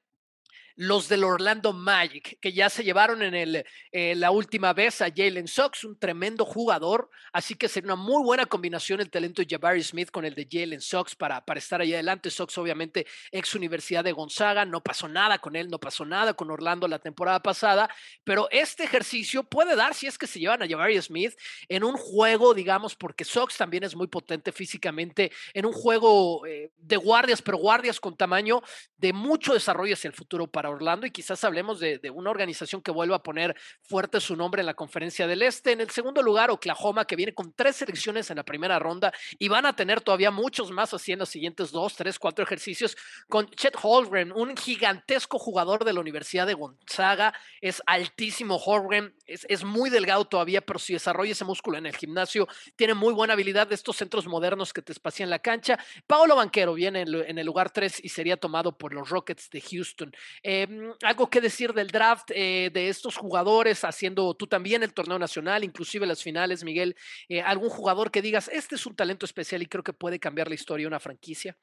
los 0.76 1.08
del 1.08 1.24
Orlando 1.24 1.72
Magic, 1.72 2.38
que 2.40 2.52
ya 2.52 2.70
se 2.70 2.84
llevaron 2.84 3.22
en 3.22 3.34
el, 3.34 3.64
eh, 3.90 4.14
la 4.14 4.30
última 4.30 4.72
vez 4.72 5.00
a 5.02 5.10
Jalen 5.14 5.48
Sox, 5.48 5.84
un 5.84 5.98
tremendo 5.98 6.44
jugador, 6.44 7.10
así 7.32 7.54
que 7.54 7.68
sería 7.68 7.92
una 7.92 8.02
muy 8.02 8.22
buena 8.22 8.46
combinación 8.46 9.00
el 9.00 9.10
talento 9.10 9.42
de 9.42 9.48
Jabari 9.48 9.82
Smith 9.82 10.10
con 10.10 10.24
el 10.24 10.34
de 10.34 10.48
Jalen 10.50 10.80
Sox 10.80 11.14
para, 11.14 11.44
para 11.44 11.58
estar 11.58 11.80
ahí 11.80 11.94
adelante. 11.94 12.30
Sox, 12.30 12.56
obviamente, 12.58 13.06
ex 13.30 13.54
Universidad 13.54 14.04
de 14.04 14.12
Gonzaga, 14.12 14.64
no 14.64 14.82
pasó 14.82 15.08
nada 15.08 15.38
con 15.38 15.56
él, 15.56 15.68
no 15.68 15.78
pasó 15.78 16.04
nada 16.04 16.34
con 16.34 16.50
Orlando 16.50 16.88
la 16.88 16.98
temporada 16.98 17.42
pasada, 17.42 17.88
pero 18.24 18.48
este 18.50 18.84
ejercicio 18.84 19.44
puede 19.44 19.76
dar 19.76 19.94
si 19.94 20.06
es 20.06 20.18
que 20.18 20.26
se 20.26 20.40
llevan 20.40 20.62
a 20.62 20.68
Jabari 20.68 21.00
Smith 21.00 21.34
en 21.68 21.84
un 21.84 21.96
juego, 21.96 22.54
digamos, 22.54 22.94
porque 22.94 23.24
Sox 23.24 23.56
también 23.56 23.84
es 23.84 23.94
muy 23.94 24.06
potente 24.06 24.52
físicamente, 24.52 25.32
en 25.54 25.66
un 25.66 25.72
juego 25.72 26.46
eh, 26.46 26.70
de 26.76 26.96
guardias, 26.96 27.42
pero 27.42 27.58
guardias 27.58 28.00
con 28.00 28.16
tamaño 28.16 28.62
de 28.96 29.12
mucho 29.12 29.54
desarrollo 29.54 29.94
hacia 29.94 30.08
el 30.08 30.14
futuro 30.14 30.46
para 30.46 30.61
Orlando 30.68 31.06
y 31.06 31.10
quizás 31.10 31.42
hablemos 31.44 31.80
de, 31.80 32.00
una 32.14 32.30
organización 32.30 32.82
que 32.82 32.90
vuelva 32.90 33.16
a 33.16 33.22
poner 33.22 33.56
fuerte 33.82 34.20
su 34.20 34.36
nombre 34.36 34.60
en 34.60 34.66
la 34.66 34.74
conferencia 34.74 35.26
del 35.26 35.42
Este. 35.42 35.72
En 35.72 35.80
el 35.80 35.90
segundo 35.90 36.22
lugar, 36.22 36.50
Oklahoma, 36.50 37.04
que 37.04 37.16
viene 37.16 37.34
con 37.34 37.52
tres 37.52 37.76
selecciones 37.76 38.30
en 38.30 38.36
la 38.36 38.44
primera 38.44 38.78
ronda 38.78 39.12
y 39.38 39.48
van 39.48 39.66
a 39.66 39.74
tener 39.74 40.00
todavía 40.00 40.30
muchos 40.30 40.70
más 40.70 40.94
así 40.94 41.12
en 41.12 41.20
los 41.20 41.28
siguientes 41.28 41.70
dos, 41.70 41.94
tres, 41.94 42.18
cuatro 42.18 42.44
ejercicios 42.44 42.96
con 43.28 43.48
Chet 43.50 43.76
Holgren, 43.82 44.32
un 44.32 44.56
gigantesco 44.56 45.38
jugador 45.38 45.84
de 45.84 45.92
la 45.92 46.00
Universidad 46.00 46.46
de 46.46 46.54
Gonzaga. 46.54 47.34
Es 47.60 47.82
altísimo 47.86 48.56
Holgren, 48.56 49.14
es, 49.26 49.46
es 49.48 49.64
muy 49.64 49.90
delgado 49.90 50.24
todavía, 50.24 50.60
pero 50.60 50.78
si 50.78 50.92
desarrolla 50.92 51.32
ese 51.32 51.44
músculo 51.44 51.78
en 51.78 51.86
el 51.86 51.96
gimnasio, 51.96 52.48
tiene 52.76 52.94
muy 52.94 53.12
buena 53.12 53.34
habilidad 53.34 53.66
de 53.66 53.74
estos 53.74 53.96
centros 53.96 54.26
modernos 54.26 54.72
que 54.72 54.82
te 54.82 54.92
espacian 54.92 55.30
la 55.30 55.38
cancha. 55.38 55.78
Paolo 56.06 56.36
Banquero 56.36 56.74
viene 56.74 57.02
en, 57.02 57.38
el 57.38 57.46
lugar 57.46 57.70
tres 57.70 58.02
y 58.02 58.08
sería 58.08 58.36
tomado 58.36 58.76
por 58.76 58.94
los 58.94 59.08
Rockets 59.08 59.50
de 59.50 59.60
Houston. 59.60 60.12
Em, 60.52 60.92
algo 61.02 61.30
que 61.30 61.40
decir 61.40 61.72
del 61.72 61.88
draft 61.88 62.30
eh, 62.34 62.70
de 62.72 62.88
estos 62.88 63.16
jugadores, 63.16 63.84
haciendo 63.84 64.34
tú 64.34 64.46
también 64.46 64.82
el 64.82 64.92
torneo 64.92 65.18
nacional, 65.18 65.64
inclusive 65.64 66.06
las 66.06 66.22
finales, 66.22 66.62
Miguel. 66.62 66.94
Eh, 67.28 67.40
¿Algún 67.40 67.70
jugador 67.70 68.10
que 68.10 68.20
digas, 68.20 68.50
este 68.52 68.74
es 68.74 68.84
un 68.84 68.94
talento 68.94 69.24
especial 69.24 69.62
y 69.62 69.66
creo 69.66 69.82
que 69.82 69.94
puede 69.94 70.18
cambiar 70.18 70.48
la 70.48 70.54
historia 70.54 70.84
de 70.84 70.88
una 70.88 71.00
franquicia? 71.00 71.56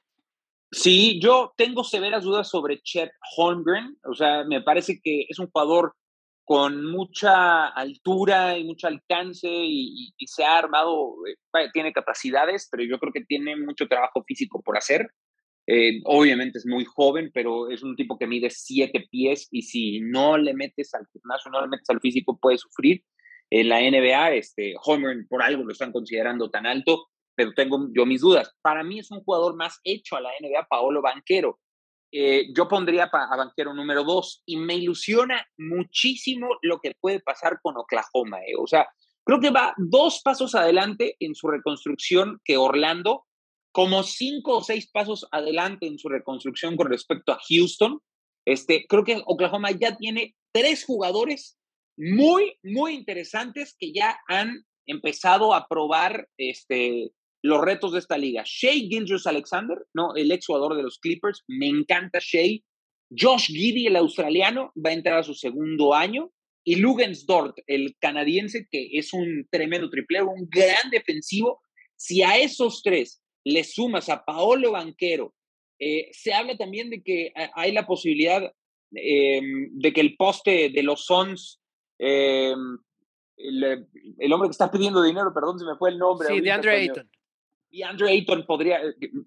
Sí, 0.71 1.19
yo 1.21 1.54
tengo 1.56 1.84
severas 1.84 2.23
dudas 2.23 2.49
sobre 2.49 2.82
Chet 2.82 3.12
Holmgren. 3.38 3.95
O 4.10 4.15
sea, 4.15 4.43
me 4.45 4.62
parece 4.62 4.99
que 5.04 5.25
es 5.30 5.38
un 5.38 5.52
jugador 5.52 5.93
con 6.43 6.84
mucha 6.84 7.67
altura 7.67 8.58
y 8.58 8.63
mucho 8.63 8.88
alcance 8.88 9.47
y, 9.47 10.15
se 10.25 10.43
ha 10.43 10.58
armado, 10.58 11.13
eh, 11.28 11.69
tiene 11.73 11.93
capacidades, 11.93 12.67
pero 12.71 12.84
yo 12.84 12.97
creo 12.97 13.13
que 13.13 13.23
tiene 13.23 13.56
mucho 13.56 13.88
trabajo 13.88 14.23
físico 14.25 14.63
por 14.63 14.78
hacer. 14.80 15.12
Eh, 15.71 16.01
obviamente 16.05 16.58
es 16.58 16.65
muy 16.65 16.84
joven, 16.84 17.29
pero 17.32 17.69
es 17.69 17.84
un 17.84 17.95
tipo 17.95 18.17
que 18.17 18.25
mide 18.25 18.49
siete 18.49 19.08
pies 19.12 19.47
y 19.51 19.62
si 19.62 19.99
no 20.01 20.36
le 20.36 20.55
metes 20.55 20.95
al 20.95 21.05
gimnasio, 21.13 21.51
no 21.51 21.62
le 21.62 21.67
metes 21.67 21.88
al 21.91 21.99
físico, 21.99 22.39
puede 22.41 22.58
sufrir. 22.58 23.03
En 23.51 23.69
la 23.69 23.79
NBA, 23.79 24.34
este, 24.34 24.73
Homer 24.84 25.15
por 25.29 25.43
algo 25.43 25.63
lo 25.63 25.71
están 25.71 25.91
considerando 25.91 26.49
tan 26.49 26.65
alto, 26.65 27.10
pero 27.36 27.53
tengo 27.53 27.88
yo 27.95 28.08
mis 28.08 28.21
dudas. 28.21 28.51
Para 28.63 28.84
mí 28.84 28.97
es 28.97 29.12
un 29.12 29.23
jugador 29.23 29.55
más 29.55 29.79
hecho 29.84 30.15
a 30.15 30.21
la 30.21 30.32
NBA, 30.41 30.65
Paolo 30.67 31.03
Banquero. 31.03 31.60
Eh, 32.12 32.47
yo 32.55 32.67
pondría 32.67 33.03
a 33.03 33.38
Banquero 33.38 33.71
número 33.71 34.03
dos 34.03 34.41
y 34.47 34.58
me 34.58 34.73
ilusiona 34.73 35.45
muchísimo 35.55 36.47
lo 36.63 36.79
que 36.79 36.95
puede 36.99 37.19
pasar 37.19 37.60
con 37.62 37.77
Oklahoma. 37.77 38.39
Eh. 38.39 38.55
O 38.60 38.65
sea, 38.65 38.88
creo 39.23 39.39
que 39.39 39.51
va 39.51 39.75
dos 39.77 40.21
pasos 40.23 40.55
adelante 40.55 41.15
en 41.19 41.36
su 41.36 41.47
reconstrucción 41.47 42.41
que 42.43 42.58
Orlando 42.58 43.27
como 43.79 44.03
cinco 44.03 44.57
o 44.57 44.61
seis 44.61 44.89
pasos 44.91 45.25
adelante 45.31 45.87
en 45.87 45.97
su 45.97 46.09
reconstrucción 46.09 46.75
con 46.75 46.89
respecto 46.89 47.31
a 47.31 47.39
Houston. 47.47 48.01
Este, 48.45 48.85
creo 48.89 49.05
que 49.05 49.21
Oklahoma 49.25 49.71
ya 49.71 49.95
tiene 49.95 50.35
tres 50.51 50.83
jugadores 50.83 51.57
muy, 51.95 52.59
muy 52.61 52.93
interesantes 52.93 53.77
que 53.79 53.93
ya 53.93 54.19
han 54.27 54.65
empezado 54.85 55.53
a 55.53 55.65
probar 55.69 56.27
este, 56.37 57.11
los 57.41 57.61
retos 57.61 57.93
de 57.93 57.99
esta 57.99 58.17
liga. 58.17 58.43
Shea 58.45 58.73
Gilgis 58.73 59.25
Alexander, 59.25 59.77
¿no? 59.93 60.13
el 60.13 60.29
ex 60.33 60.47
jugador 60.47 60.75
de 60.75 60.83
los 60.83 60.99
Clippers, 60.99 61.45
me 61.47 61.67
encanta 61.67 62.19
Shea. 62.21 62.59
Josh 63.17 63.45
Giddy, 63.45 63.87
el 63.87 63.95
australiano, 63.95 64.73
va 64.75 64.89
a 64.89 64.93
entrar 64.93 65.19
a 65.19 65.23
su 65.23 65.33
segundo 65.33 65.93
año. 65.93 66.33
y 66.65 66.75
Lugensdort, 66.75 67.57
el 67.65 67.95
canadiense, 67.97 68.67
que 68.69 68.89
es 68.91 69.13
un 69.13 69.47
tremendo 69.49 69.89
triplero, 69.89 70.31
un 70.31 70.49
gran 70.49 70.89
defensivo. 70.91 71.61
Si 71.95 72.23
a 72.23 72.37
esos 72.37 72.83
tres 72.83 73.21
le 73.51 73.63
sumas 73.63 74.09
a 74.09 74.23
Paolo 74.23 74.71
Banquero, 74.71 75.33
eh, 75.79 76.09
se 76.12 76.33
habla 76.33 76.57
también 76.57 76.89
de 76.89 77.01
que 77.01 77.31
hay 77.55 77.71
la 77.71 77.88
posibilidad 77.88 78.43
em, 78.91 79.69
de 79.71 79.93
que 79.93 80.01
el 80.01 80.17
poste 80.17 80.69
de 80.69 80.83
los 80.83 81.05
Sons, 81.05 81.62
em, 81.97 82.77
el, 83.38 84.33
hombre 84.33 84.49
que 84.49 84.51
está 84.51 84.69
pidiendo 84.69 85.01
dinero, 85.01 85.33
perdón, 85.33 85.57
se 85.57 85.65
me 85.65 85.77
fue 85.77 85.91
el 85.91 85.97
nombre. 85.97 86.27
Sí, 86.27 86.41
de 86.41 86.51
Andre 86.51 86.71
Ayton. 86.75 87.09
Y 87.71 87.83
Andre 87.83 88.12
Ayton 88.12 88.45
podría, 88.45 88.81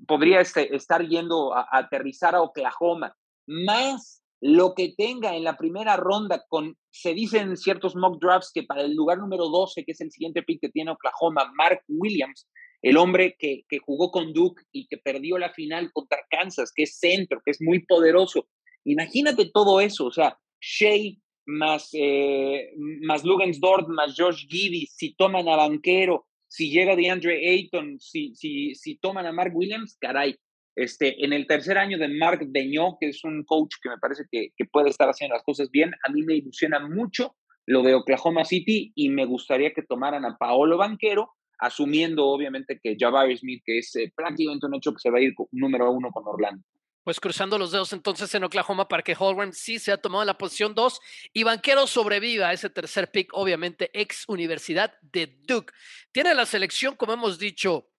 podría 0.07 0.41
este, 0.41 0.75
estar 0.75 1.07
yendo 1.07 1.55
a 1.55 1.67
aterrizar 1.71 2.35
a 2.35 2.43
Oklahoma, 2.43 3.17
más 3.47 4.23
lo 4.41 4.75
que 4.75 4.93
tenga 4.97 5.37
en 5.37 5.45
la 5.45 5.57
primera 5.57 5.97
ronda, 5.97 6.45
con, 6.49 6.77
se 6.91 7.15
dicen 7.15 7.57
ciertos 7.57 7.95
mock 7.95 8.21
drafts 8.21 8.51
que 8.53 8.65
para 8.65 8.83
el 8.83 8.95
lugar 8.95 9.19
número 9.19 9.49
12, 9.49 9.85
que 9.85 9.93
es 9.93 10.01
el 10.01 10.11
siguiente 10.11 10.43
pick 10.43 10.61
que 10.61 10.69
tiene 10.69 10.91
Oklahoma, 10.91 11.51
Mark 11.55 11.83
Williams, 11.87 12.49
el 12.83 12.97
hombre 12.97 13.37
que, 13.39 13.65
que 13.69 13.79
jugó 13.79 14.11
con 14.11 14.33
Duke 14.33 14.63
y 14.73 14.87
que 14.87 14.99
perdió 14.99 15.39
la 15.39 15.51
final 15.51 15.93
contra 15.93 16.19
Kansas, 16.31 16.73
que 16.75 16.83
es 16.83 16.99
centro, 16.99 17.41
que 17.45 17.53
es 17.53 17.61
muy 17.61 17.87
poderoso. 17.87 18.49
Imagínate 18.85 19.51
todo 19.53 19.81
eso, 19.81 20.07
o 20.07 20.13
sea, 20.13 20.37
Shea 20.61 21.15
más, 21.47 21.91
eh, 21.93 22.73
más 23.03 23.25
más 23.25 24.15
Josh 24.17 24.47
Giddy, 24.49 24.87
si 24.87 25.15
toman 25.15 25.49
a 25.49 25.57
Banquero, 25.57 26.27
si 26.49 26.71
llega 26.71 26.97
DeAndre 26.97 27.49
Ayton, 27.49 27.99
si, 27.99 28.35
si, 28.35 28.99
toman 29.01 29.27
a 29.27 29.33
Mark 29.33 29.53
Williams, 29.55 29.97
caray, 30.01 30.37
este, 30.77 31.25
en 31.25 31.33
el 31.33 31.47
tercer 31.47 31.79
año 31.79 31.99
de 31.99 32.09
Mark 32.09 32.47
Deño, 32.49 32.97
que 33.01 33.09
es 33.09 33.25
un 33.25 33.45
coach 33.45 33.75
que 33.83 33.89
me 33.89 33.99
parece 33.99 34.25
que, 34.31 34.53
puede 34.71 34.91
estar 34.91 35.09
haciendo 35.09 35.35
las 35.35 35.45
cosas 35.45 35.71
bien, 35.71 35.93
a 36.07 36.13
mí 36.13 36.23
me 36.23 36.35
ilusiona 36.35 36.79
mucho 36.81 37.37
lo 37.67 37.83
de 37.83 37.95
Oklahoma 37.95 38.45
City 38.45 38.93
y 38.95 39.09
me 39.09 39.25
gustaría 39.25 39.73
que 39.73 39.83
tomaran 39.83 40.25
a 40.25 40.37
Paolo 40.37 40.77
Banquero, 40.77 41.33
asumiendo 41.63 42.27
obviamente 42.27 42.81
que 42.83 42.97
Jabari 42.99 43.37
Smith, 43.37 43.63
que 43.65 43.79
es 43.79 43.95
eh, 43.97 44.13
prácticamente 44.15 44.67
un 44.67 44.75
hecho 44.75 44.93
que 44.93 44.99
se 44.99 45.11
va 45.11 45.19
a 45.19 45.23
ir 45.23 45.33
número 45.53 45.91
uno 45.91 46.11
con 46.11 46.27
Orlando. 46.27 46.63
Pues 47.05 47.19
cruzando 47.19 47.59
los 47.59 47.73
dedos 47.73 47.93
entonces 47.93 48.33
en 48.35 48.45
Oklahoma 48.45 48.87
para 48.87 49.03
que 49.03 49.17
Holmgren 49.19 49.53
sí 49.53 49.79
se 49.79 49.91
ha 49.91 49.97
tomado 49.97 50.25
la 50.25 50.39
posición 50.39 50.75
2 50.75 51.01
y 51.33 51.43
Banquero 51.43 51.87
sobreviva 51.87 52.49
a 52.49 52.53
ese 52.53 52.71
tercer 52.71 53.11
pick, 53.11 53.31
obviamente 53.33 53.91
ex 53.93 54.25
Universidad 54.29 54.95
de 55.01 55.39
Duke. 55.47 55.73
Tiene 56.13 56.35
la 56.35 56.47
selección, 56.47 56.95
como 56.97 57.13
hemos 57.13 57.39
dicho, 57.39 57.92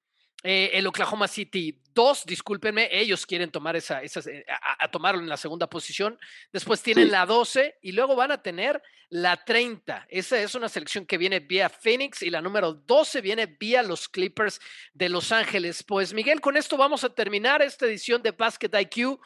eh, 0.43 0.71
el 0.73 0.85
Oklahoma 0.87 1.29
City 1.29 1.79
2, 1.93 2.25
discúlpenme, 2.25 2.89
ellos 2.91 3.25
quieren 3.25 3.49
tomar 3.49 3.77
esa, 3.77 4.03
eh, 4.03 4.45
a, 4.79 4.91
tomarlo 4.91 5.21
en 5.21 5.29
la 5.29 5.37
segunda 5.37 5.69
posición. 5.69 6.19
Después 6.51 6.81
tienen 6.81 7.11
la 7.11 7.25
12 7.25 7.77
y 7.81 7.93
luego 7.93 8.15
van 8.15 8.31
a 8.31 8.41
tener 8.41 8.81
la 9.09 9.37
30. 9.37 10.05
Esa 10.09 10.41
es 10.41 10.53
una 10.53 10.67
selección 10.67 11.05
que 11.05 11.17
viene 11.17 11.39
vía 11.39 11.69
Phoenix 11.69 12.21
y 12.23 12.29
la 12.29 12.41
número 12.41 12.73
12 12.73 13.21
viene 13.21 13.45
vía 13.45 13.83
los 13.83 14.09
Clippers 14.09 14.59
de 14.93 15.07
Los 15.07 15.31
Ángeles. 15.31 15.81
Pues 15.83 16.13
Miguel, 16.13 16.41
con 16.41 16.57
esto 16.57 16.75
vamos 16.75 17.05
a 17.05 17.13
terminar 17.13 17.61
esta 17.61 17.85
edición 17.85 18.21
de 18.21 18.31
Basket 18.31 18.71
IQ. 18.81 19.19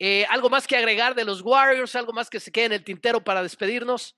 Eh, 0.00 0.26
¿Algo 0.28 0.50
más 0.50 0.66
que 0.66 0.76
agregar 0.76 1.14
de 1.14 1.24
los 1.24 1.42
Warriors? 1.42 1.94
¿Algo 1.94 2.12
más 2.12 2.28
que 2.28 2.40
se 2.40 2.50
quede 2.50 2.64
en 2.64 2.72
el 2.72 2.84
tintero 2.84 3.22
para 3.22 3.42
despedirnos? 3.42 4.16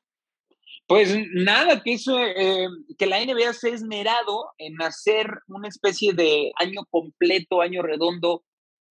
Pues 0.88 1.14
nada, 1.34 1.82
que, 1.82 1.92
eso, 1.92 2.18
eh, 2.18 2.66
que 2.98 3.06
la 3.06 3.22
NBA 3.22 3.52
se 3.52 3.70
ha 3.70 3.74
esmerado 3.74 4.46
en 4.56 4.80
hacer 4.80 5.26
una 5.46 5.68
especie 5.68 6.14
de 6.14 6.50
año 6.58 6.80
completo, 6.88 7.60
año 7.60 7.82
redondo, 7.82 8.42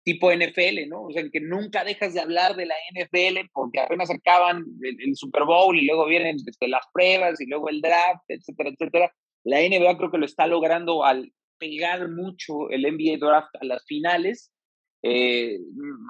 tipo 0.03 0.29
NFL, 0.29 0.89
¿no? 0.89 1.03
O 1.03 1.11
sea, 1.11 1.23
que 1.31 1.39
nunca 1.39 1.85
dejas 1.85 2.13
de 2.13 2.19
hablar 2.19 2.57
de 2.57 2.65
la 2.65 2.75
NFL 2.93 3.49
porque 3.53 3.79
apenas 3.79 4.09
acaban 4.11 4.65
el, 4.81 5.15
Super 5.15 5.45
Bowl 5.45 5.77
y 5.77 5.85
luego 5.85 6.05
vienen 6.05 6.35
desde 6.43 6.67
las 6.67 6.85
pruebas 6.93 7.39
y 7.39 7.45
luego 7.45 7.69
el 7.69 7.79
draft, 7.79 8.23
etcétera, 8.27 8.71
etcétera. 8.71 9.15
La 9.45 9.61
NBA 9.61 9.97
creo 9.97 10.11
que 10.11 10.17
lo 10.17 10.25
está 10.25 10.47
logrando 10.47 11.05
al 11.05 11.31
pegar 11.57 12.09
mucho 12.09 12.69
el 12.71 12.81
NBA 12.81 13.25
draft 13.25 13.55
a 13.61 13.65
las 13.65 13.85
finales 13.85 14.51
eh, 15.07 15.59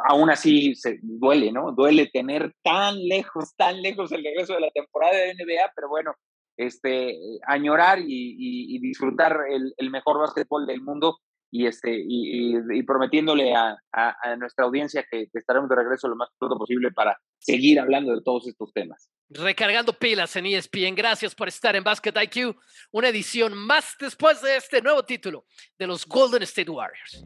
aún 0.08 0.30
así 0.30 0.74
se 0.74 1.00
duele, 1.02 1.52
¿no? 1.52 1.74
Duele 1.74 2.10
tener 2.14 2.54
tan 2.64 2.98
lejos, 3.06 3.54
tan 3.58 3.82
lejos 3.82 4.10
el 4.14 4.24
regreso 4.24 4.54
de 4.54 4.62
la 4.62 4.72
temporada 4.72 5.18
de 5.18 5.34
NBA, 5.34 5.74
pero 5.76 5.90
bueno, 5.90 6.14
este, 6.56 7.20
añorar 7.46 8.00
y, 8.00 8.80
disfrutar 8.80 9.38
el, 9.50 9.90
mejor 9.92 10.20
básquetbol 10.20 10.66
del 10.66 10.82
mundo 10.82 11.18
y, 11.52 11.66
este, 11.66 11.90
y, 12.08 12.84
prometiéndole 12.84 13.54
a, 13.54 13.78
nuestra 14.38 14.64
audiencia 14.64 15.06
que, 15.12 15.28
estaremos 15.34 15.68
de 15.68 15.76
regreso 15.76 16.08
lo 16.08 16.16
más 16.16 16.30
pronto 16.40 16.58
posible 16.58 16.90
para 16.92 17.20
seguir 17.38 17.82
hablando 17.82 18.16
de 18.16 18.22
todos 18.22 18.48
estos 18.48 18.72
temas. 18.72 19.10
Recargando 19.28 19.92
pilas 19.92 20.34
en 20.38 20.46
ESPN. 20.46 20.96
Gracias 20.96 21.36
por 21.36 21.50
estar 21.50 21.76
en 21.76 21.84
Basket 21.84 22.14
IQ, 22.16 22.56
una 22.92 23.10
edición 23.10 23.58
más 23.58 23.98
después 24.00 24.42
de 24.42 24.56
este 24.56 24.82
nuevo 24.82 25.04
título 25.04 25.46
de 25.78 25.86
los 25.86 26.06
Golden 26.06 26.44
State 26.44 26.72
Warriors. 26.72 27.26